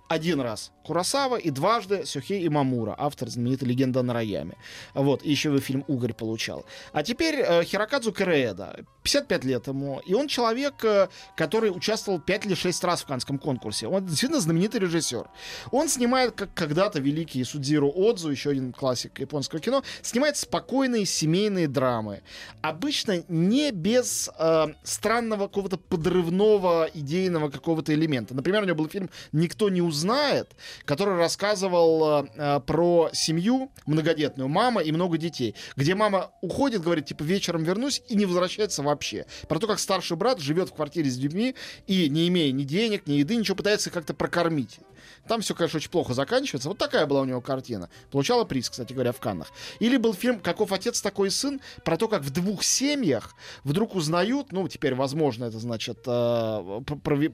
один 0.07 0.41
раз 0.41 0.71
Курасава 0.83 1.37
и 1.37 1.49
дважды 1.49 2.05
Сюхей 2.05 2.47
Имамура, 2.47 2.95
автор 2.97 3.27
знаменитой 3.29 3.67
«Легенда 3.67 4.03
на 4.03 4.13
Рояме». 4.13 4.55
Вот, 4.93 5.23
и 5.23 5.31
еще 5.31 5.55
и 5.55 5.59
фильм 5.59 5.83
«Угорь» 5.87 6.13
получал. 6.13 6.65
А 6.93 7.01
теперь 7.01 7.35
э, 7.39 7.63
Хирокадзу 7.63 8.13
Кореэда, 8.13 8.85
55 9.03 9.43
лет 9.45 9.67
ему, 9.67 10.01
и 10.05 10.13
он 10.13 10.27
человек, 10.27 10.75
э, 10.83 11.07
который 11.35 11.71
участвовал 11.71 12.19
5 12.19 12.45
или 12.45 12.53
6 12.53 12.83
раз 12.83 13.01
в 13.01 13.07
Канском 13.07 13.39
конкурсе. 13.39 13.87
Он 13.87 14.05
действительно 14.05 14.39
знаменитый 14.39 14.79
режиссер. 14.79 15.27
Он 15.71 15.89
снимает, 15.89 16.33
как 16.33 16.53
когда-то 16.53 16.99
великий 16.99 17.43
Судзиру 17.43 17.91
Отзу, 17.91 18.29
еще 18.29 18.51
один 18.51 18.73
классик 18.73 19.19
японского 19.19 19.59
кино, 19.59 19.83
снимает 20.03 20.37
спокойные 20.37 21.07
семейные 21.07 21.67
драмы. 21.67 22.21
Обычно 22.61 23.23
не 23.27 23.71
без 23.71 24.29
э, 24.37 24.67
странного 24.83 25.47
какого-то 25.47 25.77
подрывного 25.77 26.87
идейного 26.93 27.49
какого-то 27.49 27.91
элемента. 27.91 28.35
Например, 28.35 28.61
у 28.61 28.65
него 28.65 28.77
был 28.77 28.87
фильм 28.87 29.09
«Никто 29.35 29.69
не 29.69 29.81
узнает», 29.81 30.55
который 30.85 31.17
рассказывал 31.17 32.23
э, 32.23 32.61
про 32.65 33.09
семью 33.11 33.69
многодетную, 33.85 34.47
мама 34.47 34.81
и 34.81 34.93
много 34.93 35.17
детей, 35.17 35.55
где 35.75 35.93
мама 35.93 36.31
уходит, 36.39 36.81
говорит, 36.81 37.07
типа, 37.07 37.23
вечером 37.23 37.63
вернусь, 37.63 38.01
и 38.07 38.15
не 38.15 38.25
возвращается 38.25 38.81
вообще. 38.81 39.25
Про 39.49 39.59
то, 39.59 39.67
как 39.67 39.79
старший 39.79 40.15
брат 40.15 40.39
живет 40.39 40.69
в 40.69 40.73
квартире 40.73 41.09
с 41.09 41.17
детьми 41.17 41.53
и, 41.85 42.07
не 42.07 42.29
имея 42.29 42.53
ни 42.53 42.63
денег, 42.63 43.07
ни 43.07 43.15
еды, 43.15 43.35
ничего, 43.35 43.57
пытается 43.57 43.89
как-то 43.89 44.13
прокормить. 44.13 44.79
Там 45.27 45.41
все, 45.41 45.55
конечно, 45.55 45.77
очень 45.77 45.89
плохо 45.89 46.13
заканчивается. 46.13 46.69
Вот 46.69 46.77
такая 46.77 47.05
была 47.05 47.21
у 47.21 47.25
него 47.25 47.41
картина. 47.41 47.89
Получала 48.11 48.43
приз, 48.45 48.69
кстати 48.69 48.93
говоря, 48.93 49.11
в 49.11 49.19
Каннах. 49.19 49.51
Или 49.79 49.97
был 49.97 50.13
фильм 50.13 50.39
«Каков 50.39 50.71
отец, 50.71 51.01
такой 51.01 51.31
сын» 51.31 51.61
про 51.83 51.97
то, 51.97 52.07
как 52.07 52.21
в 52.21 52.29
двух 52.31 52.63
семьях 52.63 53.35
вдруг 53.63 53.95
узнают, 53.95 54.51
ну, 54.51 54.67
теперь, 54.67 54.95
возможно, 54.95 55.45
это 55.45 55.59
значит 55.59 55.99
э, 56.05 56.81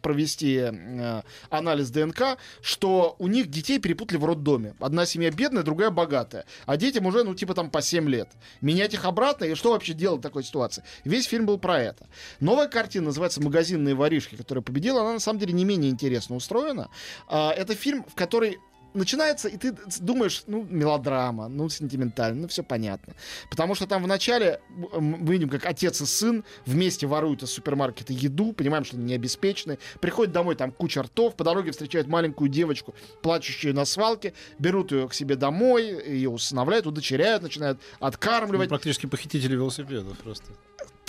провести 0.01 0.61
э, 0.63 1.21
анализ 1.49 1.89
ДНК, 1.89 2.37
что 2.61 3.15
у 3.19 3.27
них 3.27 3.47
детей 3.47 3.79
перепутали 3.79 4.17
в 4.17 4.25
роддоме. 4.25 4.75
Одна 4.79 5.05
семья 5.05 5.31
бедная, 5.31 5.63
другая 5.63 5.89
богатая. 5.89 6.45
А 6.65 6.77
детям 6.77 7.05
уже, 7.05 7.23
ну, 7.23 7.35
типа 7.35 7.53
там 7.53 7.69
по 7.69 7.81
7 7.81 8.07
лет. 8.09 8.29
Менять 8.61 8.93
их 8.93 9.05
обратно, 9.05 9.45
и 9.45 9.55
что 9.55 9.71
вообще 9.71 9.93
делать 9.93 10.19
в 10.19 10.23
такой 10.23 10.43
ситуации? 10.43 10.83
Весь 11.03 11.25
фильм 11.25 11.45
был 11.45 11.57
про 11.57 11.79
это. 11.79 12.07
Новая 12.39 12.67
картина 12.67 13.05
называется 13.05 13.41
«Магазинные 13.41 13.95
воришки», 13.95 14.35
которая 14.35 14.63
победила. 14.63 15.01
Она, 15.01 15.13
на 15.13 15.19
самом 15.19 15.39
деле, 15.39 15.53
не 15.53 15.65
менее 15.65 15.91
интересно 15.91 16.35
устроена. 16.35 16.89
А, 17.27 17.51
Это 17.51 17.75
фильм, 17.81 18.03
в 18.03 18.15
который 18.15 18.59
начинается, 18.93 19.47
и 19.47 19.57
ты 19.57 19.75
думаешь, 19.99 20.43
ну, 20.47 20.65
мелодрама, 20.69 21.47
ну, 21.47 21.69
сентиментально, 21.69 22.41
ну, 22.41 22.47
все 22.47 22.63
понятно. 22.63 23.13
Потому 23.49 23.75
что 23.75 23.87
там 23.87 24.03
в 24.03 24.07
начале 24.07 24.59
м, 24.93 25.03
мы 25.19 25.33
видим, 25.33 25.49
как 25.49 25.65
отец 25.65 26.01
и 26.01 26.05
сын 26.05 26.43
вместе 26.65 27.07
воруют 27.07 27.43
из 27.43 27.51
супермаркета 27.51 28.13
еду, 28.13 28.53
понимаем, 28.53 28.83
что 28.83 28.97
они 28.97 29.05
не 29.05 29.13
обеспечены. 29.13 29.77
Приходят 29.99 30.33
домой, 30.33 30.55
там 30.55 30.71
куча 30.71 31.03
ртов, 31.03 31.35
по 31.35 31.43
дороге 31.43 31.71
встречают 31.71 32.07
маленькую 32.07 32.49
девочку, 32.49 32.93
плачущую 33.21 33.73
на 33.73 33.85
свалке, 33.85 34.33
берут 34.59 34.91
ее 34.91 35.07
к 35.07 35.13
себе 35.13 35.35
домой, 35.35 35.83
ее 36.05 36.29
усыновляют, 36.29 36.85
удочеряют, 36.87 37.43
начинают 37.43 37.79
откармливать. 37.99 38.69
Практически 38.69 39.05
похитители 39.05 39.55
велосипедов 39.55 40.17
просто. 40.19 40.51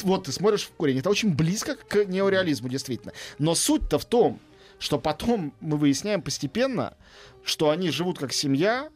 вот 0.03 0.25
ты 0.25 0.33
смотришь 0.33 0.63
в 0.63 0.71
корень. 0.71 0.99
Это 0.99 1.11
очень 1.11 1.35
близко 1.35 1.77
к 1.77 2.05
неореализму, 2.05 2.69
действительно. 2.69 3.13
Но 3.39 3.55
суть-то 3.55 3.99
в 3.99 4.05
том, 4.05 4.41
что 4.83 4.99
потом 4.99 5.55
мы 5.61 5.77
выясняем 5.77 6.21
постепенно, 6.21 6.97
что 7.45 7.71
они 7.71 7.91
живут 7.91 8.19
как 8.19 8.33
семья, 8.33 8.91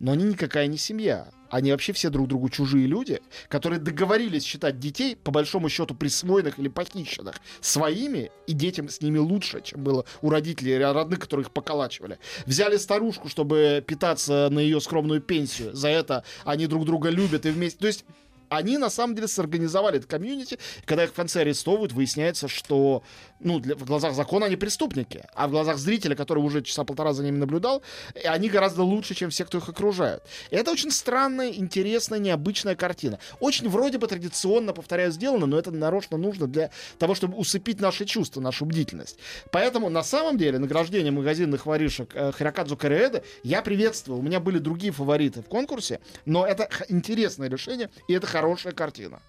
но 0.00 0.10
они 0.10 0.24
никакая 0.24 0.66
не 0.66 0.76
семья. 0.76 1.28
Они 1.48 1.70
вообще 1.70 1.92
все 1.92 2.10
друг 2.10 2.26
другу 2.26 2.48
чужие 2.48 2.88
люди, 2.88 3.20
которые 3.48 3.78
договорились 3.78 4.42
считать 4.42 4.80
детей, 4.80 5.14
по 5.14 5.30
большому 5.30 5.68
счету, 5.68 5.94
присвоенных 5.94 6.58
или 6.58 6.66
похищенных, 6.66 7.36
своими, 7.60 8.32
и 8.48 8.54
детям 8.54 8.88
с 8.88 9.00
ними 9.00 9.18
лучше, 9.18 9.60
чем 9.62 9.84
было 9.84 10.04
у 10.20 10.30
родителей 10.30 10.74
или 10.74 10.82
родных, 10.82 11.20
которые 11.20 11.44
их 11.44 11.52
поколачивали. 11.52 12.18
Взяли 12.46 12.76
старушку, 12.76 13.28
чтобы 13.28 13.84
питаться 13.86 14.48
на 14.50 14.58
ее 14.58 14.80
скромную 14.80 15.20
пенсию. 15.20 15.76
За 15.76 15.88
это 15.88 16.24
они 16.44 16.66
друг 16.66 16.86
друга 16.86 17.08
любят 17.08 17.46
и 17.46 17.50
вместе... 17.50 17.78
То 17.78 17.86
есть 17.86 18.04
они 18.50 18.76
на 18.78 18.90
самом 18.90 19.14
деле 19.14 19.28
сорганизовали 19.28 19.98
это 19.98 20.06
комьюнити. 20.06 20.58
Когда 20.84 21.04
их 21.04 21.10
в 21.10 21.14
конце 21.14 21.40
арестовывают, 21.40 21.92
выясняется, 21.92 22.48
что 22.48 23.02
ну, 23.38 23.58
для- 23.60 23.76
в 23.76 23.84
глазах 23.84 24.12
закона 24.14 24.46
они 24.46 24.56
преступники, 24.56 25.24
а 25.34 25.48
в 25.48 25.50
глазах 25.52 25.78
зрителя, 25.78 26.14
который 26.14 26.40
уже 26.40 26.60
часа 26.62 26.84
полтора 26.84 27.12
за 27.14 27.22
ними 27.24 27.38
наблюдал, 27.38 27.82
э, 28.14 28.28
они 28.28 28.48
гораздо 28.50 28.82
лучше, 28.82 29.14
чем 29.14 29.30
все, 29.30 29.44
кто 29.44 29.58
их 29.58 29.68
окружают. 29.68 30.22
И 30.50 30.56
это 30.56 30.72
очень 30.72 30.90
странная, 30.90 31.50
интересная, 31.52 32.18
необычная 32.18 32.74
картина. 32.74 33.18
Очень 33.38 33.68
вроде 33.68 33.98
бы 33.98 34.06
традиционно, 34.08 34.72
повторяю, 34.72 35.12
сделано, 35.12 35.46
но 35.46 35.58
это 35.58 35.70
нарочно 35.70 36.18
нужно 36.18 36.46
для 36.46 36.70
того, 36.98 37.14
чтобы 37.14 37.36
усыпить 37.36 37.80
наши 37.80 38.04
чувства, 38.04 38.40
нашу 38.40 38.66
бдительность. 38.66 39.18
Поэтому 39.52 39.88
на 39.90 40.02
самом 40.02 40.36
деле 40.36 40.58
награждение 40.58 41.12
магазинных 41.12 41.66
воришек 41.66 42.10
э, 42.14 42.32
Хирокадзу 42.36 42.76
Кореэда 42.76 43.22
я 43.44 43.62
приветствую. 43.62 44.18
У 44.18 44.22
меня 44.22 44.40
были 44.40 44.58
другие 44.58 44.92
фавориты 44.92 45.40
в 45.42 45.46
конкурсе, 45.46 46.00
но 46.26 46.44
это 46.46 46.68
интересное 46.88 47.48
решение, 47.48 47.90
и 48.08 48.12
это 48.12 48.26
хорошая 48.40 48.72
картина. 48.72 49.20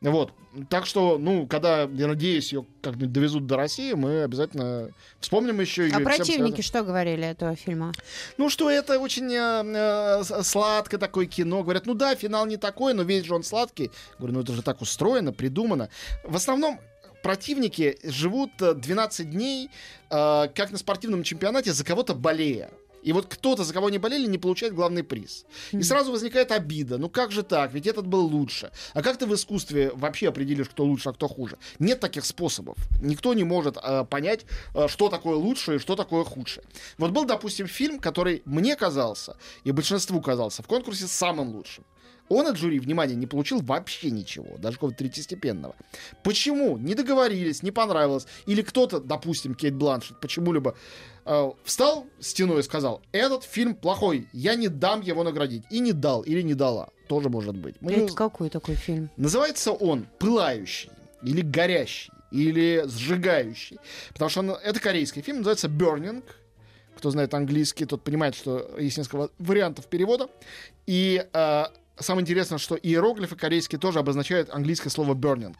Вот. 0.00 0.32
Так 0.68 0.86
что, 0.86 1.18
ну, 1.18 1.46
когда, 1.46 1.82
я 1.82 2.06
надеюсь, 2.06 2.52
ее 2.52 2.64
как-нибудь 2.80 3.12
довезут 3.12 3.46
до 3.46 3.56
России, 3.56 3.92
мы 3.92 4.22
обязательно 4.22 4.90
вспомним 5.20 5.60
еще 5.60 5.84
ее. 5.84 5.94
А 5.94 6.00
противники 6.00 6.62
что 6.62 6.82
говорили 6.82 7.24
этого 7.26 7.54
фильма? 7.54 7.92
Ну, 8.38 8.48
что 8.48 8.70
это 8.70 8.98
очень 8.98 9.30
э, 9.30 10.22
э, 10.22 10.42
сладкое 10.42 10.98
такое 10.98 11.26
кино. 11.26 11.62
Говорят, 11.62 11.86
ну 11.86 11.94
да, 11.94 12.14
финал 12.14 12.46
не 12.46 12.56
такой, 12.56 12.94
но 12.94 13.02
весь 13.02 13.26
же 13.26 13.34
он 13.34 13.42
сладкий. 13.42 13.90
Говорю, 14.18 14.34
ну 14.34 14.40
это 14.40 14.54
же 14.54 14.62
так 14.62 14.80
устроено, 14.80 15.32
придумано. 15.32 15.90
В 16.24 16.34
основном 16.34 16.80
противники 17.22 17.98
живут 18.02 18.50
э, 18.60 18.74
12 18.74 19.30
дней, 19.30 19.70
э, 20.10 20.48
как 20.54 20.70
на 20.70 20.78
спортивном 20.78 21.22
чемпионате, 21.22 21.72
за 21.72 21.84
кого-то 21.84 22.14
болея. 22.14 22.70
И 23.02 23.12
вот 23.12 23.26
кто-то, 23.26 23.64
за 23.64 23.72
кого 23.72 23.90
не 23.90 23.98
болели, 23.98 24.26
не 24.26 24.38
получает 24.38 24.74
главный 24.74 25.02
приз. 25.02 25.46
И 25.72 25.82
сразу 25.82 26.12
возникает 26.12 26.52
обида. 26.52 26.98
Ну 26.98 27.08
как 27.08 27.32
же 27.32 27.42
так? 27.42 27.72
Ведь 27.72 27.86
этот 27.86 28.06
был 28.06 28.26
лучше. 28.26 28.70
А 28.94 29.02
как 29.02 29.16
ты 29.18 29.26
в 29.26 29.34
искусстве 29.34 29.90
вообще 29.94 30.28
определишь, 30.28 30.68
кто 30.68 30.84
лучше, 30.84 31.08
а 31.08 31.12
кто 31.12 31.28
хуже? 31.28 31.58
Нет 31.78 32.00
таких 32.00 32.24
способов. 32.24 32.76
Никто 33.00 33.34
не 33.34 33.44
может 33.44 33.76
э, 33.82 34.04
понять, 34.04 34.44
э, 34.74 34.88
что 34.88 35.08
такое 35.08 35.36
лучшее 35.36 35.76
и 35.76 35.80
что 35.80 35.96
такое 35.96 36.24
худшее. 36.24 36.64
Вот 36.98 37.10
был, 37.10 37.24
допустим, 37.24 37.66
фильм, 37.66 37.98
который 37.98 38.42
мне 38.44 38.76
казался, 38.76 39.36
и 39.64 39.72
большинству 39.72 40.20
казался, 40.20 40.62
в 40.62 40.66
конкурсе 40.66 41.06
самым 41.06 41.54
лучшим. 41.54 41.84
Он 42.30 42.46
от 42.46 42.56
жюри, 42.56 42.78
внимание, 42.78 43.16
не 43.16 43.26
получил 43.26 43.60
вообще 43.60 44.10
ничего, 44.10 44.56
даже 44.58 44.76
какого-то 44.76 44.98
третьестепенного. 44.98 45.74
Почему? 46.22 46.78
Не 46.78 46.94
договорились, 46.94 47.62
не 47.62 47.72
понравилось. 47.72 48.26
Или 48.46 48.62
кто-то, 48.62 49.00
допустим, 49.00 49.54
Кейт 49.54 49.74
Бланшет, 49.74 50.20
почему-либо 50.20 50.76
э, 51.26 51.50
встал 51.64 52.06
стеной 52.20 52.60
и 52.60 52.62
сказал, 52.62 53.02
этот 53.12 53.42
фильм 53.44 53.74
плохой, 53.74 54.28
я 54.32 54.54
не 54.54 54.68
дам 54.68 55.00
его 55.02 55.24
наградить. 55.24 55.64
И 55.70 55.80
не 55.80 55.92
дал, 55.92 56.22
или 56.22 56.40
не 56.42 56.54
дала. 56.54 56.88
Тоже 57.08 57.28
может 57.28 57.56
быть. 57.56 57.74
Мы 57.80 57.92
не 57.92 58.04
Это 58.04 58.14
какой 58.14 58.48
такой 58.48 58.76
фильм? 58.76 59.10
Называется 59.16 59.72
он 59.72 60.06
«Пылающий» 60.20 60.90
или 61.24 61.40
«Горящий» 61.42 62.12
или 62.30 62.84
«Сжигающий». 62.86 63.78
Потому 64.12 64.28
что 64.30 64.40
он- 64.40 64.50
это 64.50 64.78
корейский 64.78 65.20
фильм, 65.20 65.38
называется 65.38 65.66
«Burning». 65.66 66.22
Кто 66.96 67.10
знает 67.10 67.34
английский, 67.34 67.86
тот 67.86 68.02
понимает, 68.04 68.34
что 68.36 68.76
есть 68.78 68.98
несколько 68.98 69.30
вариантов 69.38 69.86
перевода. 69.86 70.28
И 70.86 71.26
э, 71.32 71.64
самое 71.98 72.22
интересное, 72.22 72.58
что 72.58 72.76
иероглифы 72.76 73.36
корейские 73.36 73.78
тоже 73.78 73.98
обозначают 73.98 74.50
английское 74.50 74.90
слово 74.90 75.14
«burning». 75.14 75.56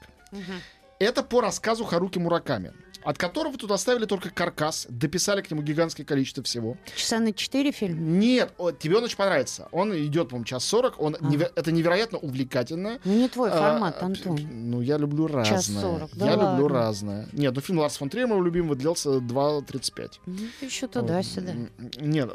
Это 0.98 1.22
по 1.22 1.40
рассказу 1.40 1.84
Харуки 1.84 2.18
Мураками, 2.18 2.72
от 3.02 3.18
которого 3.18 3.56
тут 3.56 3.70
оставили 3.70 4.04
только 4.06 4.30
каркас, 4.30 4.86
дописали 4.88 5.40
к 5.42 5.50
нему 5.50 5.62
гигантское 5.62 6.04
количество 6.06 6.42
всего. 6.42 6.76
Часа 6.96 7.18
на 7.18 7.32
четыре 7.32 7.72
фильм? 7.72 8.18
Нет, 8.18 8.52
о, 8.58 8.70
тебе 8.72 8.96
он 8.98 9.04
очень 9.04 9.16
понравится. 9.16 9.68
Он 9.72 9.92
идет, 9.96 10.28
по-моему, 10.28 10.44
час 10.44 10.64
сорок. 10.64 11.00
Он 11.00 11.14
неве- 11.16 11.50
это 11.54 11.72
невероятно 11.72 12.18
увлекательно. 12.18 12.98
Ну, 13.04 13.12
не 13.14 13.28
твой 13.28 13.50
А, 13.50 13.56
формат, 13.58 13.96
а, 14.00 14.06
Антон. 14.06 14.38
Ну, 14.52 14.80
я 14.80 14.98
люблю 14.98 15.26
разное. 15.26 15.44
Час 15.58 15.66
сорок, 15.66 16.10
да 16.14 16.26
я 16.26 16.32
люблю 16.32 16.64
ладно. 16.64 16.68
разное. 16.68 17.28
Нет, 17.32 17.54
ну 17.54 17.60
фильм 17.60 17.78
Ларс 17.78 17.96
фон 17.96 18.08
Триера, 18.10 18.28
моего 18.28 18.44
любимого, 18.44 18.76
длился 18.76 19.20
2.35. 19.20 20.20
Ну, 20.26 20.36
еще 20.60 20.86
туда-сюда. 20.86 21.52
Нет, 22.00 22.30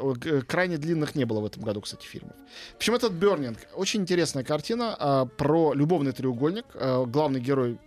крайне 0.46 0.78
длинных 0.78 1.14
не 1.14 1.24
было 1.24 1.40
в 1.40 1.46
этом 1.46 1.62
году, 1.62 1.80
кстати, 1.80 2.06
фильмов. 2.06 2.34
В 2.74 2.76
общем, 2.76 2.94
этот 2.94 3.12
Бернинг. 3.12 3.58
Очень 3.74 4.02
интересная 4.02 4.44
картина 4.44 4.96
а, 4.98 5.26
про 5.26 5.72
любовный 5.74 6.12
треугольник. 6.12 6.64
А, 6.74 7.04
главный 7.04 7.40
герой, 7.40 7.78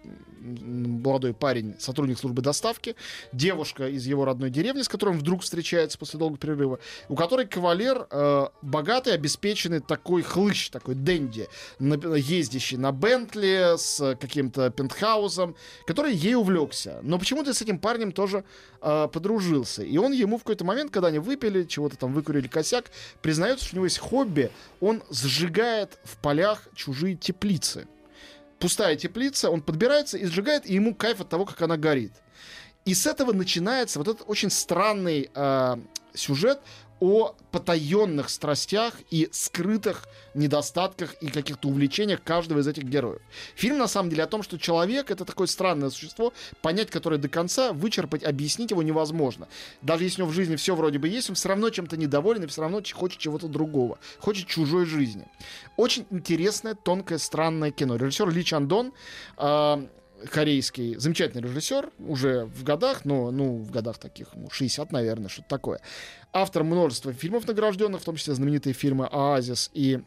молодой 0.42 1.34
парень, 1.34 1.76
сотрудник 1.80 2.18
службы 2.20 2.42
доставки, 2.42 2.69
заставки. 2.70 2.96
Девушка 3.34 3.88
из 3.88 4.06
его 4.06 4.26
родной 4.26 4.50
деревни, 4.50 4.82
с 4.82 4.88
которой 4.88 5.10
он 5.10 5.20
вдруг 5.20 5.42
встречается 5.42 5.98
после 5.98 6.20
долгого 6.20 6.38
перерыва, 6.38 6.80
у 7.08 7.16
которой 7.16 7.46
кавалер 7.46 8.08
э, 8.10 8.48
богатый, 8.62 9.14
обеспеченный 9.14 9.80
такой 9.80 10.22
хлыщ, 10.22 10.70
такой 10.70 10.96
денди, 10.96 11.48
на- 11.80 12.16
ездящий 12.16 12.78
на 12.78 12.92
Бентли 12.92 13.78
с 13.78 14.16
каким-то 14.20 14.70
пентхаусом, 14.70 15.56
который 15.86 16.14
ей 16.14 16.36
увлекся. 16.36 17.00
Но 17.04 17.18
почему-то 17.20 17.54
с 17.54 17.62
этим 17.62 17.80
парнем 17.80 18.12
тоже 18.12 18.44
э, 18.82 19.08
подружился. 19.12 19.84
И 19.84 19.98
он 19.98 20.12
ему 20.12 20.38
в 20.38 20.42
какой-то 20.42 20.66
момент, 20.66 20.92
когда 20.92 21.08
они 21.08 21.20
выпили, 21.20 21.64
чего-то 21.64 21.98
там 21.98 22.14
выкурили 22.14 22.48
косяк, 22.48 22.86
признается, 23.22 23.66
что 23.66 23.76
у 23.76 23.78
него 23.78 23.86
есть 23.86 24.00
хобби. 24.00 24.52
Он 24.80 25.02
сжигает 25.10 25.98
в 26.04 26.18
полях 26.18 26.68
чужие 26.76 27.16
теплицы. 27.16 27.88
Пустая 28.60 28.98
теплица, 28.98 29.50
он 29.50 29.62
подбирается 29.62 30.18
и 30.18 30.26
сжигает, 30.26 30.70
и 30.70 30.74
ему 30.74 30.94
кайф 30.94 31.22
от 31.22 31.30
того, 31.30 31.46
как 31.46 31.62
она 31.62 31.78
горит. 31.78 32.12
И 32.86 32.94
с 32.94 33.06
этого 33.06 33.34
начинается 33.34 34.00
вот 34.00 34.08
этот 34.08 34.24
очень 34.28 34.50
странный 34.50 35.30
э, 35.34 35.76
сюжет 36.14 36.60
о 37.00 37.36
потаенных 37.52 38.30
страстях 38.30 38.94
и 39.10 39.30
скрытых 39.32 40.06
недостатках 40.34 41.14
и 41.22 41.28
каких-то 41.28 41.70
увлечениях 41.70 42.22
каждого 42.24 42.60
из 42.60 42.68
этих 42.68 42.84
героев. 42.84 43.22
Фильм 43.56 43.78
на 43.78 43.88
самом 43.88 44.10
деле 44.10 44.24
о 44.24 44.28
том, 44.28 44.44
что 44.44 44.58
человек 44.58 45.10
это 45.10 45.26
такое 45.26 45.48
странное 45.48 45.90
существо, 45.90 46.34
понять 46.62 46.90
которое 46.90 47.18
до 47.18 47.30
конца, 47.30 47.72
вычерпать, 47.72 48.24
объяснить 48.24 48.72
его 48.72 48.84
невозможно. 48.84 49.48
Даже 49.82 50.04
если 50.04 50.22
у 50.22 50.26
него 50.26 50.32
в 50.32 50.36
жизни 50.36 50.56
все 50.58 50.76
вроде 50.76 51.00
бы 51.00 51.08
есть, 51.08 51.30
он 51.30 51.36
все 51.36 51.50
равно 51.50 51.70
чем-то 51.70 51.98
недоволен 51.98 52.44
и 52.44 52.48
все 52.48 52.62
равно 52.62 52.82
хочет 52.94 53.20
чего-то 53.20 53.48
другого, 53.48 53.98
хочет 54.20 54.48
чужой 54.48 54.86
жизни. 54.86 55.26
Очень 55.78 56.06
интересное, 56.12 56.76
тонкое, 56.76 57.18
странное 57.18 57.72
кино. 57.72 57.96
Режиссер 57.96 58.30
Ли 58.30 58.44
Чандон, 58.44 58.92
э, 59.38 59.88
корейский, 60.32 60.96
замечательный 60.96 61.42
режиссер, 61.42 61.90
уже 62.00 62.46
в 62.46 62.64
годах, 62.64 63.06
но, 63.06 63.32
ну, 63.32 63.58
в 63.58 63.72
годах 63.72 63.98
таких, 63.98 64.28
ну, 64.34 64.50
60, 64.50 64.92
наверное, 64.92 65.30
что-то 65.30 65.48
такое. 65.50 65.80
Автор 66.34 66.64
множества 66.64 67.14
фильмов 67.14 67.48
награжденных, 67.48 68.02
в 68.02 68.06
том 68.06 68.16
числе 68.16 68.34
знаменитые 68.34 68.74
фильмы 68.74 69.08
«Оазис» 69.12 69.70
и 69.74 70.02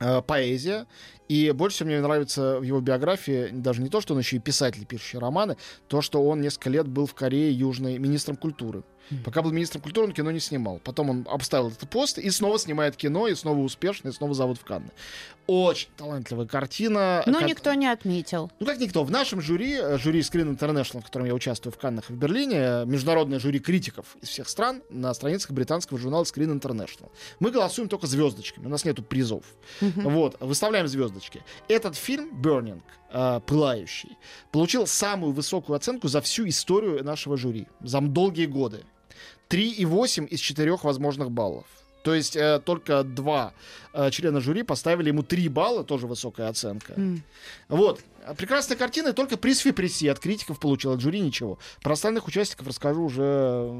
э, 0.00 0.22
«Поэзия». 0.22 0.86
И 1.28 1.50
больше 1.52 1.76
всего 1.76 1.88
мне 1.88 2.00
нравится 2.00 2.58
в 2.58 2.62
его 2.62 2.80
биографии 2.80 3.48
даже 3.50 3.80
не 3.80 3.88
то, 3.88 4.00
что 4.00 4.14
он 4.14 4.20
еще 4.20 4.36
и 4.36 4.40
писатель, 4.40 4.84
пишущий 4.84 5.18
романы, 5.18 5.56
то, 5.88 6.02
что 6.02 6.22
он 6.22 6.40
несколько 6.40 6.70
лет 6.70 6.86
был 6.86 7.06
в 7.06 7.14
Корее 7.14 7.50
Южной 7.50 7.98
министром 7.98 8.36
культуры. 8.36 8.84
Пока 9.24 9.42
был 9.42 9.52
министром 9.52 9.82
культуры, 9.82 10.06
он 10.08 10.12
кино 10.12 10.30
не 10.30 10.40
снимал. 10.40 10.80
Потом 10.82 11.10
он 11.10 11.26
обставил 11.30 11.68
этот 11.68 11.88
пост 11.90 12.18
и 12.18 12.30
снова 12.30 12.58
снимает 12.58 12.96
кино, 12.96 13.28
и 13.28 13.34
снова 13.34 13.58
успешно, 13.60 14.08
и 14.08 14.12
снова 14.12 14.34
зовут 14.34 14.58
в 14.58 14.64
Канны. 14.64 14.90
Очень 15.46 15.88
талантливая 15.96 16.46
картина. 16.46 17.22
Но 17.26 17.40
Ка- 17.40 17.44
никто 17.44 17.74
не 17.74 17.86
отметил. 17.86 18.50
ну, 18.60 18.66
как 18.66 18.78
никто. 18.78 19.04
В 19.04 19.10
нашем 19.10 19.42
жюри, 19.42 19.74
э, 19.74 19.98
жюри 19.98 20.20
Screen 20.20 20.56
International, 20.58 21.02
в 21.02 21.04
котором 21.04 21.26
я 21.26 21.34
участвую 21.34 21.72
в 21.72 21.76
Каннах 21.78 22.08
и 22.08 22.14
в 22.14 22.16
Берлине, 22.16 22.56
э, 22.56 22.84
международное 22.86 23.38
жюри 23.38 23.58
критиков 23.58 24.16
из 24.22 24.28
всех 24.28 24.48
стран 24.48 24.82
на 24.88 25.12
страницах 25.12 25.50
британского 25.50 25.98
журнала 25.98 26.24
Screen 26.24 26.58
International. 26.58 27.10
Мы 27.40 27.50
голосуем 27.50 27.90
только 27.90 28.06
звездочками, 28.06 28.66
у 28.66 28.70
нас 28.70 28.86
нету 28.86 29.02
призов. 29.02 29.44
Вот, 29.80 30.36
выставляем 30.40 30.88
звездочки. 30.88 31.42
Этот 31.68 31.94
фильм 31.96 32.30
Burning, 32.40 32.80
э, 33.12 33.40
пылающий, 33.46 34.16
получил 34.50 34.86
самую 34.86 35.32
высокую 35.34 35.76
оценку 35.76 36.08
за 36.08 36.22
всю 36.22 36.48
историю 36.48 37.04
нашего 37.04 37.36
жюри, 37.36 37.66
за 37.80 38.00
долгие 38.00 38.46
годы. 38.46 38.84
3,8 39.48 40.26
из 40.28 40.40
4 40.40 40.76
возможных 40.82 41.30
баллов. 41.30 41.66
То 42.04 42.14
есть 42.14 42.36
э, 42.36 42.60
только 42.64 43.02
два 43.02 43.54
э, 43.94 44.10
члена 44.10 44.40
жюри 44.40 44.62
поставили 44.62 45.08
ему 45.08 45.22
3 45.22 45.48
балла, 45.48 45.84
тоже 45.84 46.06
высокая 46.06 46.48
оценка. 46.48 46.92
М. 46.96 47.22
Вот. 47.68 48.00
Прекрасная 48.38 48.78
картина, 48.78 49.12
только 49.12 49.36
приз 49.36 49.58
Фипреси 49.58 50.06
от 50.06 50.18
критиков 50.18 50.58
получил, 50.58 50.92
от 50.92 51.00
жюри 51.00 51.20
ничего. 51.20 51.58
Про 51.82 51.92
остальных 51.92 52.26
участников 52.26 52.66
расскажу 52.66 53.04
уже, 53.04 53.70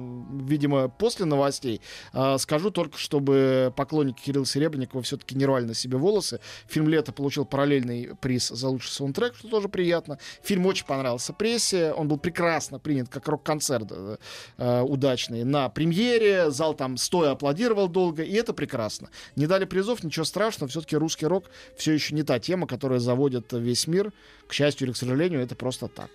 видимо, 0.42 0.88
после 0.88 1.24
новостей. 1.24 1.80
А, 2.12 2.36
скажу 2.36 2.70
только, 2.70 2.98
чтобы 2.98 3.72
поклонники 3.74 4.20
Кирилла 4.22 4.44
Серебренникова 4.44 5.02
все-таки 5.02 5.34
не 5.34 5.46
рвали 5.46 5.64
на 5.64 5.72
себе 5.72 5.96
волосы. 5.96 6.40
Фильм 6.68 6.88
«Лето» 6.88 7.12
получил 7.12 7.46
параллельный 7.46 8.10
приз 8.20 8.48
за 8.48 8.68
лучший 8.68 8.90
саундтрек, 8.90 9.34
что 9.34 9.48
тоже 9.48 9.68
приятно. 9.68 10.18
Фильм 10.42 10.66
очень 10.66 10.84
понравился 10.84 11.32
прессе, 11.32 11.92
он 11.92 12.08
был 12.08 12.18
прекрасно 12.18 12.78
принят 12.78 13.08
как 13.08 13.26
рок-концерт 13.28 13.88
э, 13.90 14.16
э, 14.58 14.80
удачный 14.82 15.44
на 15.44 15.70
премьере, 15.70 16.50
зал 16.50 16.74
там 16.74 16.98
стоя 16.98 17.30
аплодировал 17.30 17.88
долго, 17.88 18.13
и 18.22 18.32
это 18.34 18.52
прекрасно. 18.52 19.08
Не 19.36 19.46
дали 19.46 19.64
призов, 19.64 20.04
ничего 20.04 20.24
страшного, 20.24 20.70
все-таки 20.70 20.96
русский 20.96 21.26
рок 21.26 21.44
все 21.76 21.92
еще 21.92 22.14
не 22.14 22.22
та 22.22 22.38
тема, 22.38 22.66
которая 22.66 23.00
заводит 23.00 23.52
весь 23.52 23.86
мир. 23.86 24.12
К 24.46 24.52
счастью 24.52 24.86
или 24.86 24.92
к 24.92 24.96
сожалению, 24.96 25.40
это 25.40 25.54
просто 25.54 25.88
так. 25.88 26.10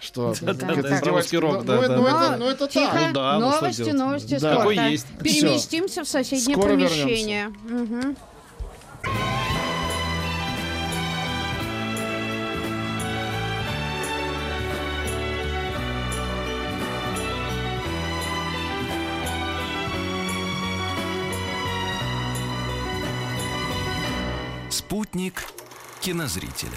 Что? 0.00 0.32
Да, 0.42 0.52
рок, 0.52 1.56
Ну, 1.58 1.64
да, 1.64 1.76
ну, 1.76 1.88
да, 1.88 1.96
ну, 1.96 2.04
да. 2.04 2.26
это- 2.28 2.36
Ну, 2.38 2.48
это 2.48 2.68
Тихо. 2.68 2.92
так. 2.92 3.06
Ну 3.08 3.12
да, 3.14 3.38
новости, 3.40 3.90
новости 3.90 4.38
Да. 4.38 4.60
спорта. 4.60 4.86
Есть. 4.88 5.06
Переместимся 5.22 6.04
в 6.04 6.08
соседнее 6.08 6.56
Скоро 6.56 6.68
помещение. 6.70 7.48
Мгм. 7.48 8.16
Спутник 24.86 25.42
кинозрителя. 26.10 26.70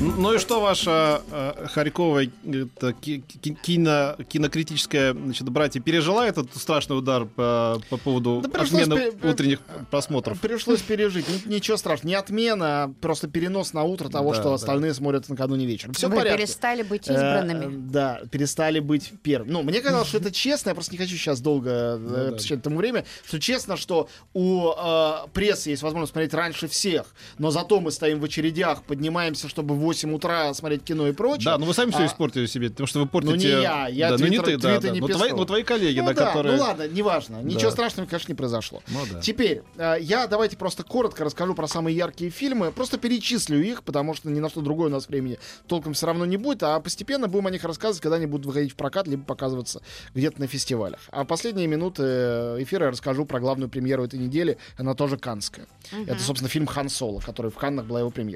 Ну 0.00 0.34
и 0.34 0.38
что 0.38 0.60
ваша 0.60 1.22
э, 1.30 1.66
Харькова 1.72 2.24
это, 2.24 2.92
ки- 2.92 3.20
ки- 3.20 3.54
кино, 3.62 4.16
кинокритическая 4.28 5.14
значит, 5.14 5.48
братья 5.48 5.80
пережила 5.80 6.26
этот 6.26 6.54
страшный 6.56 6.98
удар 6.98 7.24
по, 7.24 7.80
по 7.88 7.96
поводу 7.96 8.42
Да 8.46 8.60
отмены 8.60 8.96
пере- 9.12 9.30
утренних 9.30 9.60
просмотров? 9.90 10.38
Пришлось 10.40 10.80
пережить. 10.82 11.26
Ни- 11.46 11.54
Ничего 11.54 11.78
страшного. 11.78 12.08
Не 12.08 12.14
отмена, 12.16 12.84
а 12.84 12.88
просто 13.00 13.28
перенос 13.28 13.72
на 13.72 13.82
утро 13.82 14.10
того, 14.10 14.30
Да, 14.32 14.40
что 14.40 14.48
да. 14.50 14.54
остальные 14.56 14.92
смотрят 14.94 15.26
накануне 15.30 15.64
вечером. 15.64 15.94
Все 15.94 16.08
Вы 16.08 16.16
порядке. 16.16 16.38
перестали 16.38 16.82
быть 16.82 17.08
Э, 17.08 17.12
избранными. 17.14 17.90
да, 17.90 18.20
перестали 18.30 18.80
быть 18.80 19.10
первым. 19.22 19.50
Ну, 19.52 19.62
мне 19.62 19.80
казалось, 19.80 20.08
что 20.08 20.18
это 20.18 20.30
честно, 20.30 20.70
я 20.70 20.74
просто 20.74 20.92
не 20.92 20.98
хочу 20.98 21.16
сейчас 21.16 21.40
долго 21.40 21.70
э, 21.70 21.98
Ну 21.98 22.32
посвящать 22.34 22.58
этому 22.60 22.76
время, 22.76 23.06
что 23.26 23.38
честно, 23.40 23.76
что 23.78 24.08
у 24.34 24.70
э, 24.76 25.12
прессы 25.32 25.70
есть 25.70 25.82
возможность 25.82 26.12
смотреть 26.12 26.34
раньше 26.34 26.68
всех, 26.68 27.06
но 27.38 27.50
зато 27.50 27.80
мы 27.80 27.90
стоим 27.90 28.20
в 28.20 28.24
очередях, 28.50 28.82
поднимаемся, 28.82 29.48
чтобы 29.48 29.74
в 29.74 29.78
8 29.78 30.12
утра 30.14 30.52
смотреть 30.54 30.82
кино 30.84 31.08
и 31.08 31.12
прочее. 31.12 31.44
Да, 31.44 31.58
ну 31.58 31.66
вы 31.66 31.74
сами 31.74 31.90
все 31.90 32.00
А- 32.02 32.06
испортили 32.06 32.46
себе, 32.46 32.70
потому 32.70 32.86
что 32.86 33.00
вы 33.00 33.06
портите... 33.06 33.32
Ну, 33.34 33.40
не 33.42 33.48
я, 33.62 33.88
я 33.88 34.10
да, 34.10 34.16
ну 34.18 34.26
не 34.26 34.38
твиттер- 34.38 34.44
ты, 34.44 34.58
да, 34.58 34.68
твиты 34.70 34.86
да. 34.88 34.92
не 34.94 35.00
Ну, 35.00 35.08
твои, 35.08 35.28
пишу. 35.28 35.36
ну, 35.36 35.44
твои 35.44 35.62
коллеги, 35.62 36.00
ну, 36.00 36.06
да, 36.06 36.12
да, 36.14 36.26
которые... 36.26 36.56
ну 36.56 36.62
ладно, 36.62 36.88
неважно. 36.88 37.42
Ничего 37.42 37.62
Да. 37.66 37.70
страшного, 37.70 38.08
конечно, 38.08 38.32
не 38.32 38.36
произошло. 38.36 38.82
Ну 38.88 39.00
да. 39.10 39.20
Теперь, 39.20 39.62
э, 39.76 39.96
я 40.00 40.26
давайте 40.26 40.56
просто 40.56 40.82
коротко 40.82 41.24
расскажу 41.24 41.54
про 41.54 41.66
самые 41.68 41.96
яркие 41.96 42.30
фильмы. 42.30 42.72
Просто 42.72 42.98
перечислю 42.98 43.60
их, 43.62 43.82
потому 43.82 44.14
что 44.14 44.30
ни 44.30 44.40
на 44.40 44.48
что 44.48 44.60
другое 44.60 44.88
у 44.88 44.92
нас 44.92 45.08
времени 45.08 45.38
толком 45.66 45.92
все 45.94 46.06
равно 46.06 46.24
не 46.26 46.36
будет. 46.36 46.62
А 46.62 46.78
постепенно 46.80 47.28
будем 47.28 47.46
о 47.46 47.50
них 47.50 47.64
рассказывать, 47.64 48.02
когда 48.02 48.16
они 48.16 48.26
будут 48.26 48.46
выходить 48.46 48.72
в 48.72 48.76
прокат, 48.76 49.06
либо 49.06 49.24
показываться 49.24 49.82
где-то 50.14 50.40
на 50.40 50.46
фестивалях. 50.46 51.00
А 51.10 51.24
последние 51.24 51.66
минуты 51.66 52.02
э, 52.04 52.56
эфира 52.60 52.86
я 52.86 52.90
расскажу 52.90 53.24
про 53.24 53.40
главную 53.40 53.68
премьеру 53.68 54.04
этой 54.04 54.18
недели. 54.18 54.58
Она 54.76 54.94
тоже 54.94 55.16
канская. 55.16 55.66
Это, 56.06 56.20
собственно, 56.22 56.48
фильм 56.48 56.66
«Хан 56.66 56.88
Соло», 56.88 57.20
который 57.20 57.50
в 57.50 57.56
Каннах 57.56 57.86
была 57.86 58.00
его 58.00 58.10
премьера. 58.10 58.29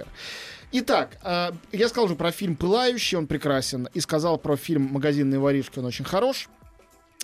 Итак, 0.72 1.18
э, 1.22 1.52
я 1.72 1.88
сказал 1.88 2.06
уже 2.06 2.16
про 2.16 2.32
фильм 2.32 2.56
«Пылающий», 2.56 3.16
он 3.16 3.26
прекрасен. 3.26 3.88
И 3.94 4.00
сказал 4.00 4.38
про 4.38 4.56
фильм 4.56 4.82
«Магазинные 4.92 5.38
воришки», 5.38 5.78
он 5.78 5.84
очень 5.84 6.04
хорош. 6.04 6.48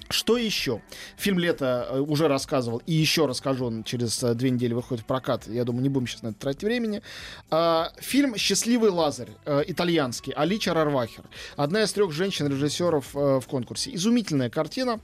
Что 0.08 0.36
еще? 0.36 0.82
Фильм 1.16 1.38
«Лето» 1.38 1.86
э, 1.90 2.00
уже 2.00 2.26
рассказывал, 2.26 2.82
и 2.86 2.92
еще 2.92 3.26
расскажу, 3.26 3.66
он 3.66 3.84
через 3.84 4.22
э, 4.22 4.34
две 4.34 4.50
недели 4.50 4.72
выходит 4.72 5.04
в 5.04 5.06
прокат. 5.06 5.46
Я 5.46 5.64
думаю, 5.64 5.82
не 5.82 5.88
будем 5.88 6.06
сейчас 6.08 6.22
на 6.22 6.28
это 6.28 6.38
тратить 6.38 6.64
времени. 6.64 7.02
А, 7.50 7.92
Фильм 7.98 8.36
«Счастливый 8.36 8.90
Лазарь», 8.90 9.30
э, 9.44 9.62
итальянский, 9.66 10.32
Алича 10.32 10.74
Рарвахер. 10.74 11.24
Одна 11.56 11.82
из 11.82 11.92
трех 11.92 12.10
женщин-режиссеров 12.10 13.14
в 13.14 13.44
конкурсе. 13.48 13.94
Изумительная 13.94 14.50
картина. 14.50 15.00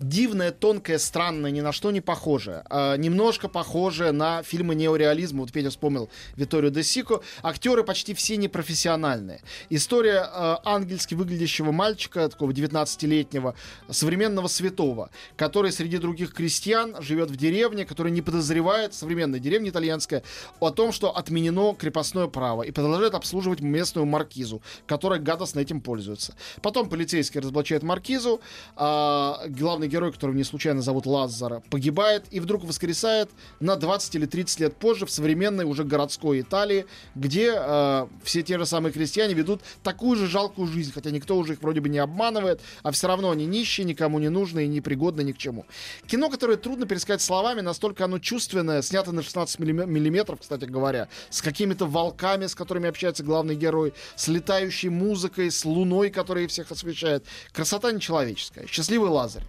Дивная, 0.00 0.52
тонкая, 0.52 0.96
странная, 0.98 1.50
ни 1.50 1.60
на 1.60 1.72
что 1.72 1.90
не 1.90 2.00
похожая. 2.00 2.64
А, 2.70 2.96
немножко 2.96 3.48
похожая 3.48 4.12
на 4.12 4.44
фильмы 4.44 4.76
неореализма. 4.76 5.40
Вот 5.40 5.50
Петя 5.50 5.70
вспомнил 5.70 6.08
Виторио 6.36 6.70
де 6.70 6.84
Сико. 6.84 7.20
Актеры 7.42 7.82
почти 7.82 8.14
все 8.14 8.36
непрофессиональные. 8.36 9.40
История 9.70 10.24
э, 10.32 10.56
ангельски 10.64 11.14
выглядящего 11.14 11.72
мальчика, 11.72 12.28
такого 12.28 12.52
19-летнего, 12.52 13.56
современного 13.90 14.46
святого, 14.46 15.10
который 15.36 15.72
среди 15.72 15.98
других 15.98 16.32
крестьян 16.32 16.94
живет 17.02 17.32
в 17.32 17.36
деревне, 17.36 17.84
который 17.84 18.12
не 18.12 18.22
подозревает, 18.22 18.94
современная 18.94 19.40
деревня 19.40 19.70
итальянская, 19.70 20.22
о 20.60 20.70
том, 20.70 20.92
что 20.92 21.16
отменено 21.16 21.74
крепостное 21.74 22.28
право 22.28 22.62
и 22.62 22.70
продолжает 22.70 23.14
обслуживать 23.14 23.60
местную 23.60 24.06
маркизу, 24.06 24.62
которая 24.86 25.18
гадостно 25.18 25.58
этим 25.58 25.80
пользуется. 25.80 26.36
Потом 26.62 26.88
полицейский 26.88 27.40
разоблачает 27.40 27.82
маркизу, 27.82 28.40
а, 28.76 29.42
главный 29.48 29.87
герой, 29.88 30.12
которого 30.12 30.36
не 30.36 30.44
случайно 30.44 30.82
зовут 30.82 31.06
Лазара, 31.06 31.62
погибает 31.70 32.24
и 32.30 32.40
вдруг 32.40 32.64
воскресает 32.64 33.30
на 33.60 33.76
20 33.76 34.14
или 34.14 34.26
30 34.26 34.60
лет 34.60 34.76
позже 34.76 35.06
в 35.06 35.10
современной 35.10 35.64
уже 35.64 35.84
городской 35.84 36.40
Италии, 36.40 36.86
где 37.14 37.54
э, 37.56 38.06
все 38.22 38.42
те 38.42 38.58
же 38.58 38.66
самые 38.66 38.92
крестьяне 38.92 39.34
ведут 39.34 39.62
такую 39.82 40.16
же 40.16 40.26
жалкую 40.26 40.68
жизнь, 40.68 40.92
хотя 40.92 41.10
никто 41.10 41.36
уже 41.36 41.54
их 41.54 41.62
вроде 41.62 41.80
бы 41.80 41.88
не 41.88 41.98
обманывает, 41.98 42.60
а 42.82 42.90
все 42.92 43.08
равно 43.08 43.30
они 43.30 43.46
нищие, 43.46 43.84
никому 43.84 44.18
не 44.18 44.28
нужны 44.28 44.64
и 44.64 44.68
непригодны 44.68 45.22
ни 45.22 45.32
к 45.32 45.38
чему. 45.38 45.66
Кино, 46.06 46.30
которое 46.30 46.56
трудно 46.56 46.86
пересказать 46.86 47.22
словами, 47.22 47.60
настолько 47.60 48.04
оно 48.04 48.18
чувственное, 48.18 48.82
снято 48.82 49.12
на 49.12 49.22
16 49.22 49.58
миллиметров, 49.58 50.40
кстати 50.40 50.64
говоря, 50.64 51.08
с 51.30 51.42
какими-то 51.42 51.86
волками, 51.86 52.46
с 52.46 52.54
которыми 52.54 52.88
общается 52.88 53.22
главный 53.22 53.54
герой, 53.54 53.94
с 54.16 54.28
летающей 54.28 54.88
музыкой, 54.88 55.50
с 55.50 55.64
луной, 55.64 56.10
которая 56.10 56.48
всех 56.48 56.70
освещает. 56.70 57.24
Красота 57.52 57.92
нечеловеческая. 57.92 58.66
Счастливый 58.66 59.10
Лазарь. 59.10 59.44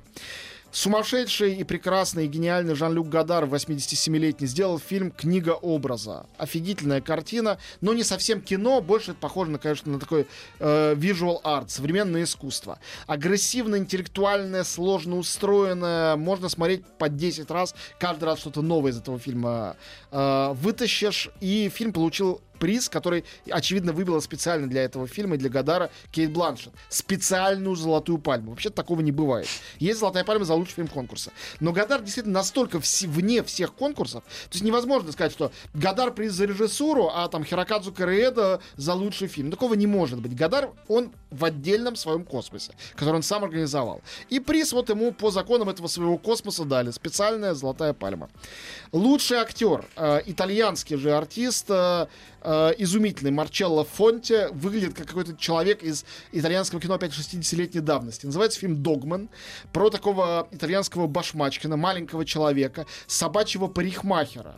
Сумасшедший 0.72 1.56
и 1.56 1.64
прекрасный 1.64 2.26
и 2.26 2.28
гениальный 2.28 2.76
Жан-Люк 2.76 3.10
Гадар, 3.10 3.46
87-летний, 3.46 4.46
сделал 4.46 4.78
фильм 4.78 5.10
«Книга 5.10 5.52
образа». 5.52 6.28
Офигительная 6.38 7.02
картина, 7.02 7.58
но 7.82 7.94
не 7.96 8.04
совсем 8.04 8.40
кино, 8.40 8.80
больше 8.80 9.12
это 9.12 9.20
похоже, 9.20 9.50
на, 9.50 9.58
конечно, 9.58 9.92
на 9.92 10.00
такой 10.00 10.28
э, 10.60 10.94
visual 10.96 11.42
art, 11.44 11.70
современное 11.70 12.22
искусство. 12.22 12.78
Агрессивно-интеллектуальное, 13.08 14.64
сложно 14.64 15.18
устроенное, 15.18 16.16
можно 16.18 16.50
смотреть 16.50 16.86
по 17.00 17.10
10 17.10 17.50
раз, 17.50 17.74
каждый 18.00 18.26
раз 18.26 18.40
что-то 18.40 18.62
новое 18.62 18.92
из 18.92 18.98
этого 19.00 19.18
фильма 19.18 19.76
э, 20.12 20.54
вытащишь, 20.54 21.32
и 21.42 21.72
фильм 21.74 21.94
получил 21.94 22.42
приз, 22.60 22.90
который, 22.90 23.24
очевидно, 23.50 23.94
выбила 23.94 24.20
специально 24.20 24.68
для 24.68 24.84
этого 24.84 25.08
фильма 25.08 25.36
и 25.36 25.38
для 25.40 25.50
Гадара 25.50 25.90
Кейт 26.12 26.32
Бланшет. 26.32 26.74
Специальную 26.90 27.76
золотую 27.76 28.18
пальму. 28.20 28.52
Вообще 28.52 28.70
такого 28.70 29.02
не 29.02 29.12
бывает. 29.12 29.48
Есть 29.80 30.00
золотая 30.00 30.24
пальма 30.24 30.46
за 30.46 30.54
лучший 30.54 30.76
фильм 30.76 30.88
конкурса. 30.88 31.32
Но 31.60 31.72
Гадар 31.72 32.02
действительно 32.02 32.36
настолько 32.36 32.78
вс- 32.78 33.08
вне 33.08 33.44
всех 33.44 33.74
конкурсов, 33.74 34.24
то 34.24 34.54
есть 34.54 34.64
невозможно 34.64 35.12
сказать, 35.12 35.32
что 35.32 35.52
Гадар 35.74 36.14
приз 36.14 36.34
за 36.34 36.46
режиссуру, 36.46 37.10
а 37.14 37.28
там 37.30 37.44
Хирокадзу 37.44 37.92
Кареэда 37.92 38.62
за 38.76 38.94
лучший 38.94 39.28
фильм. 39.28 39.52
Такого 39.52 39.74
не 39.74 39.88
может 39.88 40.20
быть. 40.20 40.36
Гадар, 40.36 40.72
он 40.88 41.12
в 41.32 41.46
отдельном 41.46 41.96
своем 41.96 42.24
космосе, 42.26 42.74
который 42.96 43.16
он 43.16 43.24
сам 43.24 43.44
организовал. 43.44 44.02
И 44.30 44.40
приз 44.40 44.74
вот 44.74 44.90
ему 44.90 45.12
по 45.12 45.32
законам 45.32 45.70
этого 45.70 45.88
своего 45.88 46.18
космоса 46.18 46.66
дали. 46.66 46.92
Специальная 46.92 47.54
золотая 47.54 47.94
пальма. 47.94 48.30
Лучший 48.92 49.38
актер, 49.38 49.86
э, 49.96 50.22
итальянский 50.26 50.98
же 50.98 51.16
артист, 51.16 51.66
э, 51.70 52.08
э, 52.50 52.74
изумительный. 52.80 53.32
Марчелло 53.32 53.86
Фонте 53.86 54.50
выглядит 54.50 54.96
как 54.96 55.08
какой-то 55.08 55.38
человек 55.38 55.84
из 55.84 56.06
итальянского 56.32 56.82
кино 56.82 56.96
опять 56.96 57.12
60-летней 57.12 57.82
давности. 57.82 58.26
Называется 58.26 58.60
фильм 58.60 58.82
«Догман» 58.82 59.30
про 59.72 59.90
такого 59.90 60.48
итальянского 60.52 61.08
башмачкина, 61.08 61.78
маленького 61.78 62.26
человека, 62.26 62.88
собачьего 63.08 63.68
парикмахера 63.68 64.58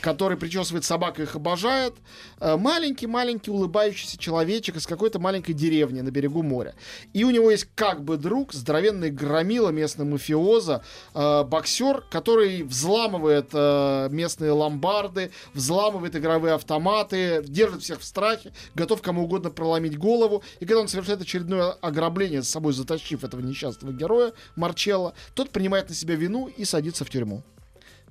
который 0.00 0.36
причесывает 0.36 0.84
собак 0.84 1.20
и 1.20 1.22
их 1.22 1.36
обожает. 1.36 1.94
Маленький-маленький 2.40 3.50
улыбающийся 3.50 4.18
человечек 4.18 4.76
из 4.76 4.86
какой-то 4.86 5.18
маленькой 5.18 5.52
деревни 5.52 6.00
на 6.00 6.10
берегу 6.10 6.42
моря. 6.42 6.74
И 7.12 7.24
у 7.24 7.30
него 7.30 7.50
есть 7.50 7.68
как 7.74 8.02
бы 8.04 8.16
друг, 8.16 8.52
здоровенный 8.52 9.10
громила, 9.10 9.70
местный 9.70 10.04
мафиоза, 10.04 10.82
э, 11.14 11.44
боксер, 11.44 12.02
который 12.10 12.62
взламывает 12.62 13.50
э, 13.52 14.08
местные 14.10 14.52
ломбарды, 14.52 15.30
взламывает 15.54 16.16
игровые 16.16 16.54
автоматы, 16.54 17.42
держит 17.46 17.82
всех 17.82 18.00
в 18.00 18.04
страхе, 18.04 18.52
готов 18.74 19.02
кому 19.02 19.24
угодно 19.24 19.50
проломить 19.50 19.98
голову. 19.98 20.42
И 20.60 20.66
когда 20.66 20.80
он 20.80 20.88
совершает 20.88 21.20
очередное 21.20 21.72
ограбление, 21.72 22.42
с 22.42 22.48
собой 22.48 22.72
затащив 22.72 23.24
этого 23.24 23.40
несчастного 23.40 23.92
героя, 23.92 24.32
Марчелла, 24.56 25.14
тот 25.34 25.50
принимает 25.50 25.88
на 25.88 25.94
себя 25.94 26.14
вину 26.14 26.48
и 26.48 26.64
садится 26.64 27.04
в 27.04 27.10
тюрьму. 27.10 27.42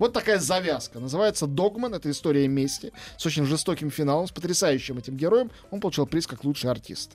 Вот 0.01 0.13
такая 0.13 0.39
завязка. 0.39 0.99
Называется 0.99 1.45
«Догман». 1.45 1.93
Это 1.93 2.09
история 2.09 2.47
мести 2.47 2.91
с 3.17 3.25
очень 3.27 3.45
жестоким 3.45 3.91
финалом, 3.91 4.25
с 4.25 4.31
потрясающим 4.31 4.97
этим 4.97 5.15
героем. 5.15 5.51
Он 5.69 5.79
получил 5.79 6.07
приз 6.07 6.25
как 6.25 6.43
лучший 6.43 6.71
артист. 6.71 7.11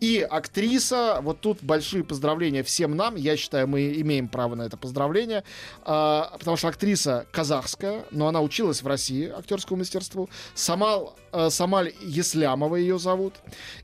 И 0.00 0.26
актриса, 0.28 1.20
вот 1.22 1.40
тут 1.40 1.62
большие 1.62 2.02
поздравления 2.04 2.62
всем 2.62 2.96
нам. 2.96 3.16
Я 3.16 3.36
считаю, 3.36 3.68
мы 3.68 3.92
имеем 4.00 4.28
право 4.28 4.54
на 4.54 4.62
это 4.62 4.76
поздравление. 4.76 5.44
А, 5.82 6.36
потому 6.38 6.56
что 6.56 6.68
актриса 6.68 7.26
казахская, 7.32 8.04
но 8.10 8.26
она 8.28 8.40
училась 8.40 8.82
в 8.82 8.86
России 8.86 9.28
актерскому 9.28 9.80
мастерству. 9.80 10.30
Самал, 10.54 11.16
а, 11.32 11.50
Самаль 11.50 11.92
Еслямова 12.00 12.76
ее 12.76 12.98
зовут. 12.98 13.34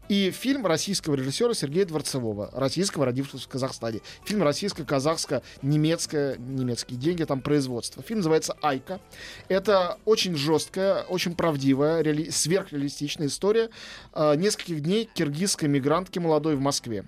И 0.08 0.30
фильм 0.30 0.66
российского 0.66 1.16
режиссера 1.16 1.52
Сергея 1.52 1.84
Дворцевого, 1.84 2.50
российского, 2.54 3.04
родившегося 3.04 3.44
в 3.44 3.48
Казахстане. 3.48 4.00
Фильм 4.24 4.42
российско-казахско-немецкое, 4.42 6.38
немецкие 6.38 6.98
деньги, 6.98 7.24
там 7.24 7.40
производство. 7.40 8.02
Фильм 8.02 8.20
называется 8.20 8.56
«Айка». 8.62 9.00
Это 9.48 9.98
очень 10.04 10.36
жесткая, 10.36 11.02
очень 11.02 11.34
правдивая, 11.34 12.02
реали- 12.02 12.30
сверхреалистичная 12.30 13.26
история 13.26 13.68
э, 14.14 14.34
нескольких 14.36 14.80
дней 14.82 15.10
киргизской 15.12 15.68
мигрантки 16.06 16.18
молодой 16.18 16.56
в 16.56 16.60
Москве. 16.60 17.04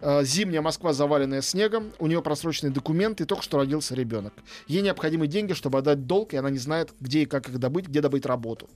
Э, 0.00 0.22
Зимняя 0.24 0.60
Москва, 0.60 0.92
заваленная 0.92 1.40
снегом, 1.40 1.90
у 1.98 2.06
нее 2.06 2.20
просроченные 2.20 2.70
документы, 2.70 3.24
только 3.24 3.42
что 3.42 3.56
родился 3.56 3.94
ребенок. 3.94 4.34
Ей 4.68 4.82
необходимы 4.82 5.26
деньги, 5.26 5.54
чтобы 5.54 5.78
отдать 5.78 6.06
долг, 6.06 6.34
и 6.34 6.36
она 6.36 6.50
не 6.50 6.58
знает, 6.58 6.90
где 7.00 7.22
и 7.22 7.26
как 7.26 7.48
их 7.48 7.58
добыть, 7.58 7.86
где 7.88 8.02
добыть 8.02 8.26
работу. 8.26 8.68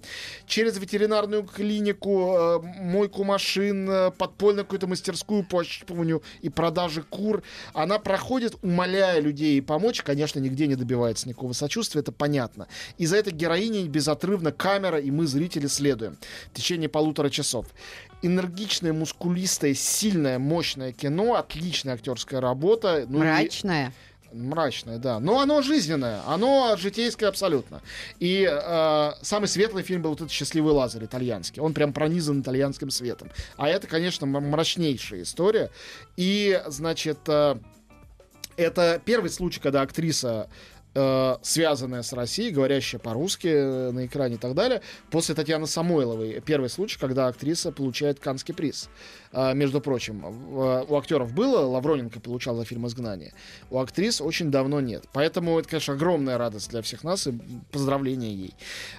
Через 0.47 0.79
ветеринарную 0.79 1.43
клинику, 1.43 2.35
э, 2.37 2.59
мойку 2.81 3.25
машин, 3.25 3.89
э, 3.91 4.11
подпольную 4.13 4.65
какую-то 4.65 4.87
мастерскую 4.87 5.45
по 5.45 5.61
ощупыванию 5.61 6.23
и 6.41 6.49
продаже 6.49 7.03
кур, 7.03 7.43
она 7.75 7.99
проходит, 7.99 8.57
умоляя 8.63 9.21
людей 9.21 9.61
помочь, 9.61 10.03
конечно, 10.03 10.41
нигде 10.41 10.67
не 10.67 10.75
добивается 10.75 11.29
никакого 11.29 11.53
сочувствия, 11.53 12.01
это 12.01 12.13
понятно. 12.13 12.67
И 12.97 13.05
за 13.05 13.19
это 13.19 13.31
героиней 13.31 13.87
безотрывно 13.89 14.53
камера 14.53 14.99
и 14.99 15.11
мы, 15.11 15.27
зрители, 15.27 15.67
следуем 15.67 16.17
в 16.51 16.57
течение 16.57 16.89
полутора 16.89 17.29
часов 17.29 17.67
энергичное, 18.23 18.93
мускулистое, 18.93 19.75
сильное, 19.75 20.39
мощное 20.39 20.93
кино, 20.93 21.35
отличная 21.35 21.95
актерская 21.95 22.41
работа. 22.41 23.07
Ну, 23.09 23.19
Мрачная. 23.19 23.89
И... 24.33 24.37
Мрачное, 24.37 24.99
да. 24.99 25.19
Но 25.19 25.41
оно 25.41 25.61
жизненное, 25.61 26.21
оно 26.27 26.77
житейское 26.77 27.29
абсолютно. 27.29 27.83
И 28.21 28.49
э, 28.49 29.13
самый 29.23 29.49
светлый 29.49 29.83
фильм 29.83 30.03
был 30.03 30.11
вот 30.11 30.21
этот 30.21 30.31
«Счастливый 30.31 30.73
Лазарь» 30.73 31.05
итальянский. 31.05 31.61
Он 31.61 31.75
прям 31.75 31.93
пронизан 31.93 32.41
итальянским 32.41 32.91
светом. 32.91 33.31
А 33.57 33.69
это, 33.69 33.89
конечно, 33.89 34.27
мрачнейшая 34.27 35.23
история. 35.23 35.71
И, 36.17 36.63
значит, 36.69 37.19
э, 37.27 37.57
это 38.57 39.03
первый 39.05 39.31
случай, 39.31 39.59
когда 39.61 39.83
актриса 39.83 40.49
э, 40.95 41.37
связанная 41.43 42.03
с 42.03 42.13
Россией, 42.13 42.51
говорящая 42.51 43.01
по-русски 43.01 43.49
э, 43.49 43.91
на 43.91 44.07
экране 44.07 44.35
и 44.35 44.39
так 44.39 44.55
далее. 44.55 44.83
После 45.11 45.35
Татьяны 45.35 45.67
Самойловой 45.67 46.41
первый 46.45 46.69
случай, 46.71 46.99
когда 46.99 47.27
актриса 47.27 47.73
получает 47.73 48.21
Канский 48.21 48.55
приз. 48.55 48.89
Э, 49.33 49.55
между 49.55 49.81
прочим, 49.81 50.21
в, 50.21 50.87
у 50.89 50.97
актеров 50.97 51.33
было, 51.33 51.61
Лавроненко 51.67 52.21
получал 52.21 52.57
за 52.57 52.65
фильм 52.65 52.87
«Изгнание». 52.87 53.33
У 53.71 53.79
актрис 53.79 54.21
очень 54.21 54.51
давно 54.51 54.81
нет. 54.81 55.05
Поэтому 55.13 55.59
это, 55.59 55.69
конечно, 55.69 55.95
огромная 55.95 56.37
радость 56.37 56.71
для 56.71 56.83
всех 56.83 57.05
нас 57.05 57.27
и 57.27 57.39
поздравления 57.71 58.33
ей. 58.33 58.55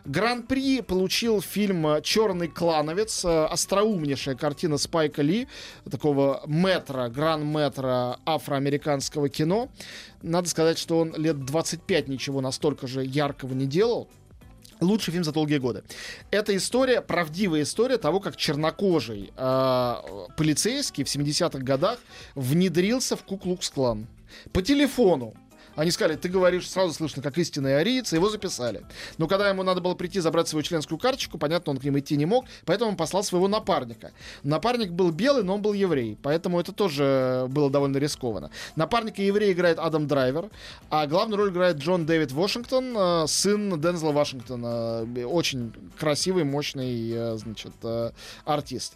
Гран-при 0.05 0.81
получил 0.81 1.41
фильм 1.41 2.01
«Черный 2.01 2.47
клановец», 2.47 3.25
э, 3.25 3.45
остроумнейшая 3.45 4.35
картина 4.35 4.77
Спайка 4.77 5.21
Ли, 5.21 5.47
такого 5.89 6.41
метра, 6.45 7.09
гран-метра 7.09 8.17
афроамериканского 8.25 9.27
кино. 9.27 9.69
Надо 10.21 10.47
сказать, 10.47 10.77
что 10.77 10.99
он 10.99 11.13
лет 11.15 11.43
25 11.43 12.07
ничего 12.07 12.41
настолько 12.41 12.87
же 12.87 13.03
яркого 13.03 13.53
не 13.53 13.65
делал. 13.65 14.07
Лучший 14.81 15.11
фильм 15.11 15.23
за 15.23 15.31
долгие 15.31 15.59
годы. 15.59 15.83
Это 16.31 16.57
история, 16.57 17.01
правдивая 17.01 17.61
история 17.61 17.97
того, 17.97 18.19
как 18.19 18.35
чернокожий 18.35 19.31
э, 19.37 19.95
полицейский 20.35 21.03
в 21.03 21.07
70-х 21.07 21.59
годах 21.59 21.99
внедрился 22.33 23.15
в 23.15 23.23
Куклукс-клан. 23.23 24.07
По 24.51 24.63
телефону. 24.63 25.35
Они 25.75 25.91
сказали, 25.91 26.17
ты 26.17 26.29
говоришь, 26.29 26.69
сразу 26.69 26.93
слышно, 26.93 27.21
как 27.21 27.37
истинный 27.37 27.77
ариец, 27.79 28.13
его 28.13 28.29
записали. 28.29 28.83
Но 29.17 29.27
когда 29.27 29.49
ему 29.49 29.63
надо 29.63 29.81
было 29.81 29.95
прийти 29.95 30.19
забрать 30.19 30.47
свою 30.47 30.63
членскую 30.63 30.97
карточку, 30.97 31.37
понятно, 31.37 31.71
он 31.71 31.77
к 31.77 31.83
ним 31.83 31.97
идти 31.97 32.17
не 32.17 32.25
мог, 32.25 32.45
поэтому 32.65 32.91
он 32.91 32.97
послал 32.97 33.23
своего 33.23 33.47
напарника. 33.47 34.11
Напарник 34.43 34.91
был 34.91 35.11
белый, 35.11 35.43
но 35.43 35.55
он 35.55 35.61
был 35.61 35.73
еврей, 35.73 36.17
поэтому 36.21 36.59
это 36.59 36.71
тоже 36.71 37.45
было 37.49 37.69
довольно 37.69 37.97
рискованно. 37.97 38.51
Напарника 38.75 39.21
еврея 39.21 39.53
играет 39.53 39.79
Адам 39.79 40.07
Драйвер, 40.07 40.49
а 40.89 41.07
главную 41.07 41.37
роль 41.37 41.49
играет 41.51 41.77
Джон 41.77 42.05
Дэвид 42.05 42.31
Вашингтон, 42.31 42.95
э, 42.97 43.27
сын 43.27 43.79
Дензела 43.79 44.11
Вашингтона. 44.11 45.07
Очень 45.25 45.73
красивый, 45.97 46.43
мощный, 46.43 47.11
э, 47.11 47.37
значит, 47.37 47.73
э, 47.83 48.11
артист. 48.45 48.95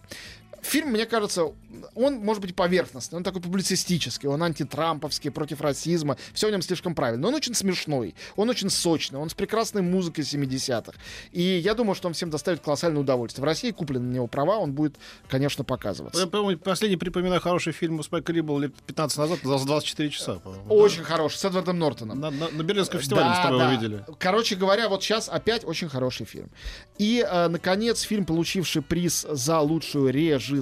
Фильм, 0.66 0.90
мне 0.90 1.06
кажется, 1.06 1.54
он 1.94 2.16
может 2.16 2.42
быть 2.42 2.56
поверхностный, 2.56 3.18
он 3.18 3.24
такой 3.24 3.42
публицистический, 3.42 4.28
он 4.28 4.44
антитрамповский, 4.44 5.32
против 5.32 5.62
расизма, 5.62 6.18
все 6.34 6.48
в 6.48 6.52
нем 6.52 6.62
слишком 6.62 6.96
правильно. 6.96 7.24
Но 7.24 7.28
он 7.30 7.36
очень 7.36 7.54
смешной, 7.54 8.16
он 8.36 8.50
очень 8.50 8.70
сочный, 8.70 9.20
он 9.20 9.30
с 9.30 9.34
прекрасной 9.34 9.82
музыкой 9.82 10.24
70-х. 10.24 10.94
И 11.32 11.42
я 11.42 11.74
думаю, 11.74 11.96
что 11.96 12.08
он 12.08 12.14
всем 12.14 12.30
доставит 12.30 12.62
колоссальное 12.62 13.02
удовольствие. 13.02 13.42
В 13.44 13.46
России 13.46 13.72
куплены 13.72 14.06
на 14.06 14.14
него 14.14 14.28
права, 14.28 14.58
он 14.58 14.74
будет, 14.74 14.96
конечно, 15.28 15.64
показываться. 15.64 16.20
Я, 16.20 16.28
по-моему, 16.28 16.60
последний 16.60 16.98
припоминаю 16.98 17.42
хороший 17.42 17.74
фильм 17.74 18.00
у 18.00 18.04
Спайка 18.04 18.32
Ли 18.34 18.42
был 18.42 18.60
лет 18.60 18.74
15 18.88 19.18
назад, 19.18 19.40
за 19.44 19.66
24 19.66 20.10
часа. 20.10 20.42
Очень 20.70 21.04
хороший, 21.04 21.38
с 21.38 21.46
Эдвардом 21.46 21.80
Нортоном. 21.80 22.20
На, 22.20 22.32
на, 22.32 22.50
на 22.50 22.64
Берлинском 22.64 23.00
фестивале 23.00 23.30
мы 23.30 23.36
с 23.36 23.40
тобой 23.40 23.60
да. 23.60 23.70
увидели. 23.70 24.06
Короче 24.20 24.56
говоря, 24.56 24.90
вот 24.90 25.04
сейчас 25.04 25.30
опять 25.30 25.64
очень 25.66 25.90
хороший 25.90 26.26
фильм. 26.26 26.50
И, 26.98 27.26
э, 27.28 27.48
наконец, 27.48 28.02
фильм, 28.02 28.26
получивший 28.26 28.82
приз 28.82 29.26
за 29.30 29.60
лучшую 29.60 30.12
режиссуру, 30.12 30.55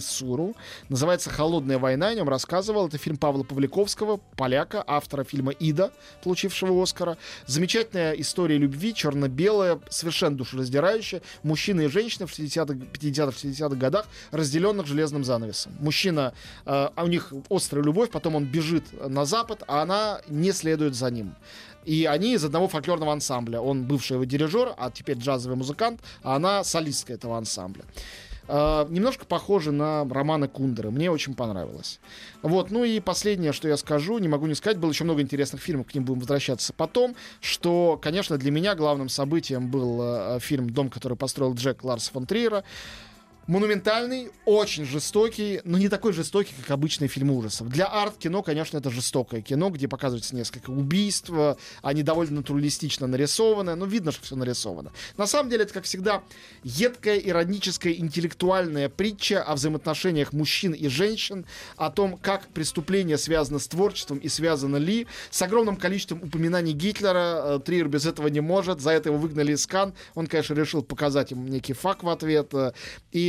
называется 0.90 1.30
«Холодная 1.30 1.78
война». 1.78 2.08
О 2.08 2.14
нем 2.14 2.30
рассказывал. 2.30 2.88
Это 2.88 2.98
фильм 2.98 3.18
Павла 3.18 3.44
Павликовского, 3.44 4.20
поляка, 4.38 4.84
автора 4.86 5.24
фильма 5.24 5.52
«Ида», 5.52 5.92
получившего 6.24 6.82
Оскара. 6.82 7.18
Замечательная 7.46 8.14
история 8.14 8.58
любви, 8.58 8.94
черно-белая, 8.94 9.80
совершенно 9.90 10.38
душераздирающая. 10.38 11.22
Мужчина 11.44 11.82
и 11.82 11.88
женщина 11.88 12.28
в 12.28 12.32
60-х, 12.32 12.74
50-х, 12.74 13.38
60-х 13.38 13.76
годах, 13.76 14.06
разделенных 14.32 14.86
железным 14.86 15.24
занавесом. 15.24 15.74
Мужчина, 15.80 16.34
э, 16.66 16.90
у 16.96 17.08
них 17.08 17.34
острая 17.50 17.84
любовь, 17.84 18.10
потом 18.10 18.36
он 18.36 18.46
бежит 18.46 18.86
на 19.08 19.26
запад, 19.26 19.64
а 19.68 19.82
она 19.82 20.22
не 20.28 20.52
следует 20.52 20.96
за 20.96 21.10
ним. 21.10 21.36
И 21.86 22.06
они 22.06 22.34
из 22.34 22.44
одного 22.44 22.68
фольклорного 22.68 23.12
ансамбля. 23.12 23.60
Он 23.60 23.84
бывший 23.84 24.14
его 24.14 24.24
дирижер, 24.24 24.74
а 24.78 24.90
теперь 24.92 25.18
джазовый 25.18 25.58
музыкант, 25.58 26.02
а 26.22 26.36
она 26.36 26.64
солистка 26.64 27.14
этого 27.14 27.38
ансамбля. 27.38 27.84
Э, 28.48 28.86
немножко 28.90 29.26
похоже 29.26 29.72
на 29.72 30.08
романы 30.10 30.48
Кундера. 30.48 30.92
Мне 30.92 31.10
очень 31.10 31.34
понравилось. 31.34 32.00
Вот, 32.42 32.72
ну 32.72 32.84
и 32.84 33.00
последнее, 33.00 33.54
что 33.54 33.68
я 33.68 33.78
скажу, 33.78 34.18
не 34.18 34.28
могу 34.28 34.48
не 34.48 34.56
сказать, 34.56 34.78
было 34.78 34.90
еще 34.90 35.04
много 35.04 35.22
интересных 35.22 35.62
фильмов, 35.62 35.88
к 35.88 35.94
ним 35.94 36.06
будем 36.06 36.20
возвращаться 36.20 36.74
потом, 36.74 37.16
что, 37.40 38.00
конечно, 38.02 38.38
для 38.38 38.52
меня 38.52 38.76
главным 38.76 39.10
событием 39.10 39.70
был 39.70 40.00
э, 40.02 40.40
фильм 40.40 40.70
«Дом, 40.70 40.90
который 40.90 41.18
построил 41.18 41.54
Джек 41.54 41.84
Ларс 41.84 42.10
фон 42.10 42.26
Триера». 42.26 42.64
Монументальный, 43.46 44.32
очень 44.46 44.86
жестокий, 44.86 45.60
но 45.66 45.78
не 45.78 45.90
такой 45.90 46.14
жестокий, 46.14 46.54
как 46.62 46.72
обычные 46.72 47.10
фильмы 47.10 47.36
ужасов. 47.36 47.68
Для 47.68 47.88
арт-кино, 47.88 48.42
конечно, 48.42 48.78
это 48.78 48.90
жестокое 48.90 49.42
кино, 49.42 49.70
где 49.70 49.90
показывается 49.90 50.34
несколько 50.34 50.70
убийств, 50.70 51.30
они 51.82 52.04
довольно 52.04 52.38
натуралистично 52.38 53.06
нарисованы, 53.06 53.76
но 53.76 53.86
видно, 53.86 54.14
что 54.14 54.24
все 54.24 54.38
нарисовано. 54.38 54.94
На 55.18 55.28
самом 55.28 55.50
деле, 55.50 55.64
это, 55.64 55.74
как 55.74 55.84
всегда, 55.84 56.24
едкая, 56.64 57.18
ироническая, 57.18 57.92
интеллектуальная 57.92 58.88
притча 58.88 59.44
о 59.44 59.56
взаимоотношениях 59.56 60.32
мужчин 60.32 60.72
и 60.72 60.88
женщин, 60.88 61.46
о 61.76 61.90
том, 61.90 62.18
как 62.18 62.48
преступление 62.48 63.18
связано 63.18 63.60
с 63.60 63.68
творчеством 63.68 64.20
и 64.20 64.30
связано 64.30 64.78
ли, 64.78 65.06
с 65.32 65.42
огромным 65.42 65.76
количеством 65.76 66.24
упоминаний 66.24 66.72
Гитлера. 66.72 67.58
Э, 67.58 67.60
Триер 67.60 67.90
без 67.90 68.06
этого 68.06 68.30
не 68.30 68.40
может, 68.40 68.80
за 68.80 68.92
это 68.92 69.10
его 69.10 69.18
выгнали 69.18 69.52
из 69.52 69.68
Кан. 69.68 69.94
Он, 70.16 70.28
конечно, 70.28 70.54
решил 70.54 70.82
показать 70.82 71.34
им 71.34 71.46
некий 71.48 71.74
факт 71.74 72.04
в 72.04 72.10
ответ. 72.10 72.54
э, 72.54 72.72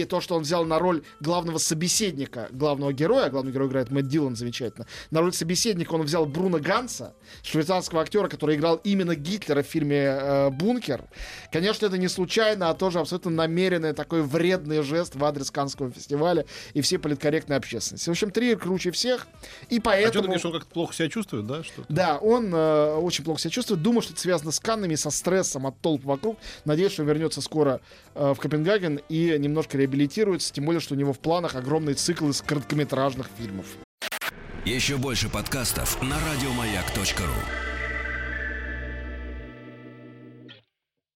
И 0.04 0.06
то, 0.06 0.20
что 0.20 0.36
он 0.36 0.42
взял 0.42 0.66
на 0.66 0.78
роль 0.78 1.02
главного 1.20 1.56
собеседника, 1.56 2.48
главного 2.50 2.92
героя, 2.92 3.30
главный 3.30 3.52
герой 3.52 3.68
играет 3.68 3.90
Мэтт 3.90 4.08
Дилан 4.08 4.36
замечательно, 4.36 4.86
на 5.10 5.20
роль 5.22 5.32
собеседника 5.32 5.94
он 5.94 6.02
взял 6.02 6.26
Бруно 6.26 6.58
Ганса, 6.58 7.14
швейцарского 7.42 8.02
актера, 8.02 8.28
который 8.28 8.56
играл 8.56 8.76
именно 8.84 9.14
Гитлера 9.14 9.62
в 9.62 9.66
фильме 9.66 9.96
э, 9.96 10.50
«Бункер». 10.50 11.04
Конечно, 11.50 11.86
это 11.86 11.96
не 11.96 12.08
случайно, 12.08 12.68
а 12.68 12.74
тоже 12.74 13.00
абсолютно 13.00 13.30
намеренный 13.30 13.94
такой 13.94 14.22
вредный 14.22 14.82
жест 14.82 15.14
в 15.14 15.24
адрес 15.24 15.50
Каннского 15.50 15.90
фестиваля 15.90 16.44
и 16.74 16.82
всей 16.82 16.98
политкорректной 16.98 17.56
общественности. 17.56 18.10
В 18.10 18.12
общем, 18.12 18.30
Триер 18.30 18.58
круче 18.58 18.90
всех, 18.90 19.26
и 19.70 19.78
А 19.78 19.80
что 19.80 19.80
ты 19.80 19.80
поэтому... 19.80 20.24
говоришь, 20.24 20.44
он 20.44 20.52
как-то 20.52 20.68
плохо 20.70 20.94
себя 20.94 21.08
чувствует, 21.08 21.46
да? 21.46 21.62
Что 21.64 21.84
Да, 21.88 22.18
он 22.18 22.54
э, 22.54 22.94
очень 22.96 23.24
плохо 23.24 23.40
себя 23.40 23.50
чувствует. 23.50 23.80
Думаю, 23.80 24.02
что 24.02 24.12
это 24.12 24.20
связано 24.20 24.50
с 24.50 24.60
Каннами, 24.60 24.96
со 24.96 25.10
стрессом 25.10 25.66
от 25.66 25.80
толп 25.80 26.04
вокруг. 26.04 26.36
Надеюсь, 26.66 26.92
что 26.92 27.02
он 27.02 27.08
вернется 27.08 27.40
скоро 27.40 27.80
э, 28.14 28.34
в 28.34 28.38
Копенгаген 28.38 29.00
и 29.08 29.36
немножко 29.38 29.78
реабилитируется. 29.94 30.52
Тем 30.52 30.66
более, 30.66 30.80
что 30.80 30.94
у 30.94 30.96
него 30.96 31.12
в 31.12 31.20
планах 31.20 31.54
огромный 31.54 31.94
цикл 31.94 32.28
из 32.28 32.42
короткометражных 32.42 33.28
фильмов. 33.38 33.66
Еще 34.64 34.96
больше 34.96 35.28
подкастов 35.28 36.02
на 36.02 36.16
радиомаяк.ру. 36.18 37.73